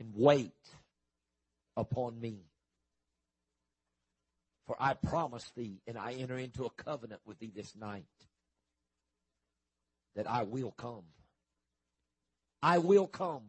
and 0.00 0.12
wait 0.14 0.52
upon 1.76 2.20
me. 2.20 2.38
For 4.68 4.76
I 4.78 4.92
promise 4.92 5.50
thee 5.56 5.80
and 5.86 5.96
I 5.96 6.12
enter 6.12 6.36
into 6.36 6.66
a 6.66 6.70
covenant 6.70 7.22
with 7.24 7.38
thee 7.38 7.50
this 7.56 7.74
night 7.74 8.04
that 10.14 10.28
I 10.28 10.42
will 10.42 10.72
come. 10.72 11.04
I 12.62 12.76
will 12.76 13.06
come. 13.06 13.44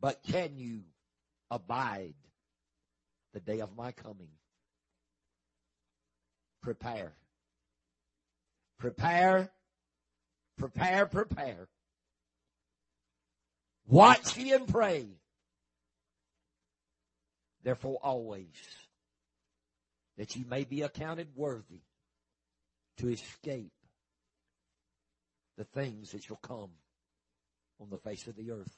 But 0.00 0.20
can 0.28 0.56
you 0.56 0.80
abide 1.48 2.14
the 3.34 3.40
day 3.40 3.60
of 3.60 3.76
my 3.76 3.92
coming? 3.92 4.30
Prepare. 6.60 7.12
Prepare. 8.80 9.52
Prepare, 10.58 11.06
prepare. 11.06 11.68
Watch 13.86 14.36
ye 14.36 14.52
and 14.52 14.66
pray. 14.66 15.06
Therefore 17.62 18.00
always 18.02 18.48
that 20.16 20.34
ye 20.34 20.44
may 20.48 20.64
be 20.64 20.82
accounted 20.82 21.28
worthy 21.34 21.82
to 22.98 23.08
escape 23.08 23.72
the 25.56 25.64
things 25.64 26.12
that 26.12 26.22
shall 26.24 26.36
come 26.36 26.70
on 27.80 27.90
the 27.90 27.98
face 27.98 28.26
of 28.26 28.36
the 28.36 28.50
earth. 28.50 28.76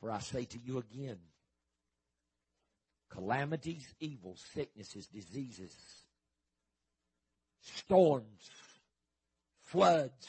For 0.00 0.10
I 0.10 0.20
say 0.20 0.44
to 0.44 0.58
you 0.58 0.78
again, 0.78 1.18
calamities, 3.10 3.86
evils, 4.00 4.44
sicknesses, 4.54 5.06
diseases, 5.06 5.74
storms, 7.60 8.50
floods, 9.62 10.28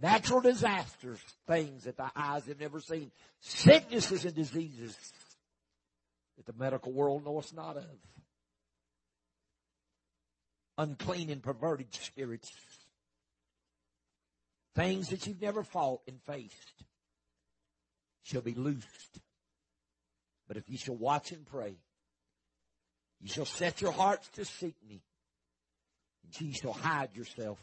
natural 0.00 0.40
disasters, 0.40 1.18
things 1.46 1.84
that 1.84 1.96
the 1.96 2.10
eyes 2.14 2.46
have 2.46 2.60
never 2.60 2.80
seen, 2.80 3.10
sicknesses 3.40 4.24
and 4.24 4.34
diseases 4.34 4.96
that 6.40 6.46
the 6.46 6.58
medical 6.58 6.92
world 6.92 7.24
knows 7.24 7.52
not 7.52 7.76
of, 7.76 7.84
unclean 10.78 11.28
and 11.28 11.42
perverted 11.42 11.94
spirits, 11.94 12.50
Things 14.74 15.08
that 15.08 15.26
you've 15.26 15.42
never 15.42 15.64
fought 15.64 16.00
and 16.06 16.20
faced 16.22 16.84
shall 18.22 18.40
be 18.40 18.54
loosed. 18.54 19.20
But 20.46 20.56
if 20.56 20.68
you 20.68 20.78
shall 20.78 20.96
watch 20.96 21.32
and 21.32 21.44
pray, 21.44 21.76
you 23.20 23.28
shall 23.28 23.44
set 23.44 23.80
your 23.80 23.92
hearts 23.92 24.28
to 24.34 24.44
seek 24.44 24.76
me, 24.88 25.02
and 26.24 26.40
ye 26.40 26.52
shall 26.52 26.72
hide 26.72 27.14
yourself 27.14 27.58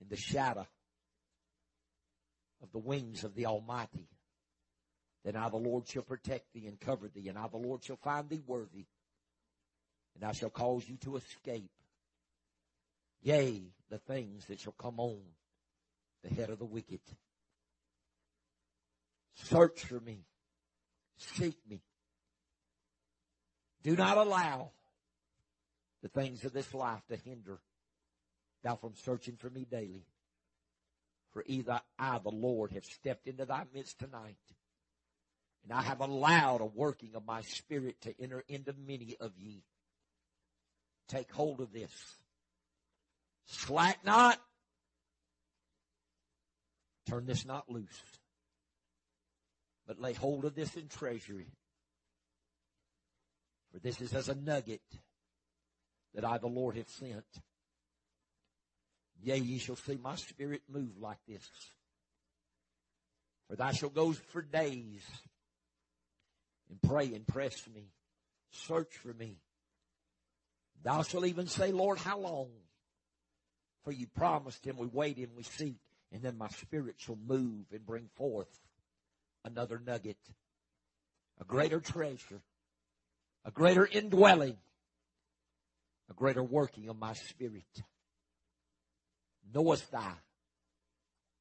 in 0.00 0.08
the 0.08 0.16
shadow 0.16 0.66
of 2.62 2.72
the 2.72 2.78
wings 2.78 3.24
of 3.24 3.34
the 3.34 3.46
Almighty. 3.46 4.08
Then 5.24 5.36
I, 5.36 5.48
the 5.48 5.56
Lord, 5.56 5.86
shall 5.86 6.02
protect 6.02 6.52
thee 6.52 6.66
and 6.66 6.80
cover 6.80 7.08
thee, 7.08 7.28
and 7.28 7.38
I, 7.38 7.46
the 7.48 7.58
Lord, 7.58 7.84
shall 7.84 7.96
find 7.96 8.28
thee 8.28 8.42
worthy, 8.46 8.86
and 10.14 10.24
I 10.24 10.32
shall 10.32 10.50
cause 10.50 10.88
you 10.88 10.96
to 10.98 11.16
escape. 11.16 11.70
Yea, 13.22 13.62
the 13.90 13.98
things 13.98 14.46
that 14.46 14.60
shall 14.60 14.72
come 14.72 14.98
on 14.98 15.20
the 16.22 16.34
head 16.34 16.50
of 16.50 16.58
the 16.58 16.64
wicked. 16.64 17.00
Search 19.34 19.80
for 19.80 20.00
me. 20.00 20.24
Seek 21.16 21.56
me. 21.68 21.82
Do 23.82 23.96
not 23.96 24.16
allow 24.16 24.70
the 26.02 26.08
things 26.08 26.44
of 26.44 26.52
this 26.52 26.72
life 26.74 27.02
to 27.08 27.16
hinder 27.16 27.58
thou 28.62 28.76
from 28.76 28.94
searching 28.94 29.36
for 29.36 29.50
me 29.50 29.66
daily. 29.70 30.04
For 31.32 31.44
either 31.46 31.80
I, 31.98 32.18
the 32.18 32.30
Lord, 32.30 32.72
have 32.72 32.84
stepped 32.84 33.26
into 33.26 33.44
thy 33.44 33.64
midst 33.72 33.98
tonight, 33.98 34.36
and 35.64 35.72
I 35.72 35.82
have 35.82 36.00
allowed 36.00 36.60
a 36.60 36.66
working 36.66 37.14
of 37.14 37.26
my 37.26 37.42
spirit 37.42 38.00
to 38.02 38.14
enter 38.20 38.42
into 38.48 38.74
many 38.86 39.16
of 39.20 39.32
ye. 39.36 39.62
Take 41.08 41.30
hold 41.32 41.60
of 41.60 41.72
this. 41.72 41.92
Slack 43.46 44.04
not, 44.04 44.38
Turn 47.10 47.26
this 47.26 47.44
not 47.44 47.68
loose, 47.68 48.02
but 49.84 50.00
lay 50.00 50.12
hold 50.12 50.44
of 50.44 50.54
this 50.54 50.76
in 50.76 50.86
treasury. 50.86 51.48
For 53.72 53.80
this 53.80 54.00
is 54.00 54.14
as 54.14 54.28
a 54.28 54.34
nugget 54.36 54.82
that 56.14 56.24
I, 56.24 56.38
the 56.38 56.46
Lord, 56.46 56.76
have 56.76 56.88
sent. 56.88 57.24
Yea, 59.22 59.38
ye 59.38 59.58
shall 59.58 59.74
see 59.74 59.98
my 60.00 60.14
spirit 60.14 60.62
move 60.68 60.98
like 61.00 61.18
this. 61.26 61.48
For 63.48 63.56
thou 63.56 63.72
shalt 63.72 63.94
go 63.94 64.12
for 64.12 64.42
days 64.42 65.02
and 66.70 66.80
pray 66.82 67.12
and 67.14 67.26
press 67.26 67.66
me. 67.74 67.90
Search 68.52 68.96
for 69.02 69.12
me. 69.12 69.36
Thou 70.82 71.02
shalt 71.02 71.26
even 71.26 71.46
say, 71.46 71.72
Lord, 71.72 71.98
how 71.98 72.18
long? 72.18 72.48
For 73.84 73.92
you 73.92 74.06
promised 74.06 74.64
him, 74.64 74.76
we 74.76 74.86
wait 74.86 75.18
and 75.18 75.36
we 75.36 75.42
seek 75.42 75.76
and 76.12 76.22
then 76.22 76.36
my 76.36 76.48
spirit 76.48 76.96
shall 76.98 77.18
move 77.26 77.66
and 77.72 77.86
bring 77.86 78.08
forth 78.16 78.48
another 79.44 79.80
nugget, 79.84 80.18
a 81.40 81.44
greater 81.44 81.80
treasure, 81.80 82.40
a 83.44 83.50
greater 83.50 83.86
indwelling, 83.86 84.56
a 86.10 86.14
greater 86.14 86.42
working 86.42 86.88
of 86.88 86.98
my 86.98 87.12
spirit. 87.14 87.82
Knowest 89.54 89.90
thou 89.90 90.14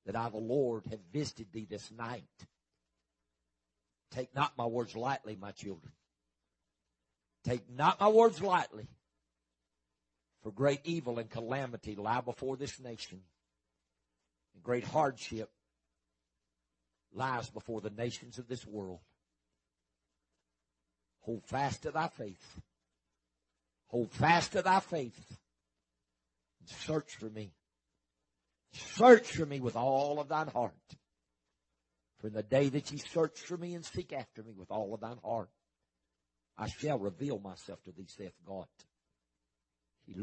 that 0.06 0.16
I, 0.16 0.30
the 0.30 0.38
Lord, 0.38 0.84
have 0.90 1.00
visited 1.12 1.52
thee 1.52 1.68
this 1.70 1.92
night? 1.92 2.24
Take 4.12 4.34
not 4.36 4.58
my 4.58 4.66
words 4.66 4.96
lightly, 4.96 5.38
my 5.40 5.52
children. 5.52 5.92
Take 7.44 7.70
not 7.70 8.00
my 8.00 8.10
words 8.10 8.42
lightly, 8.42 8.88
for 10.44 10.52
great 10.52 10.82
evil 10.84 11.20
and 11.20 11.30
calamity 11.30 11.96
lie 11.96 12.22
before 12.22 12.58
this 12.58 12.80
nation 12.80 13.22
and 14.54 14.64
great 14.64 14.84
hardship 14.84 15.50
lies 17.14 17.50
before 17.50 17.82
the 17.82 17.90
nations 17.90 18.38
of 18.38 18.48
this 18.48 18.66
world. 18.66 19.00
Hold 21.22 21.44
fast 21.46 21.84
to 21.84 21.92
thy 21.92 22.08
faith. 22.08 22.62
Hold 23.88 24.12
fast 24.12 24.54
to 24.54 24.62
thy 24.62 24.80
faith. 24.80 25.38
And 26.60 26.70
search 26.70 27.16
for 27.16 27.30
me. 27.30 27.54
Search 28.74 29.32
for 29.32 29.46
me 29.46 29.60
with 29.60 29.76
all 29.76 30.20
of 30.20 30.28
thine 30.28 30.48
heart. 30.48 30.74
For 32.20 32.28
in 32.28 32.34
the 32.34 32.44
day 32.44 32.70
that 32.70 32.92
ye 32.92 32.98
search 32.98 33.40
for 33.40 33.58
me 33.58 33.76
and 33.76 33.86
seek 33.86 34.12
after 34.14 34.44
me 34.44 34.54
with 34.58 34.72
all 34.72 34.94
of 34.94 35.00
thine 35.00 35.20
heart, 35.24 35.50
I 36.58 36.68
shall 36.68 37.00
reveal 37.00 37.40
myself 37.40 37.82
to 37.84 37.92
thee, 37.92 38.08
saith 38.08 38.34
God. 38.46 38.68
He. 40.06 40.14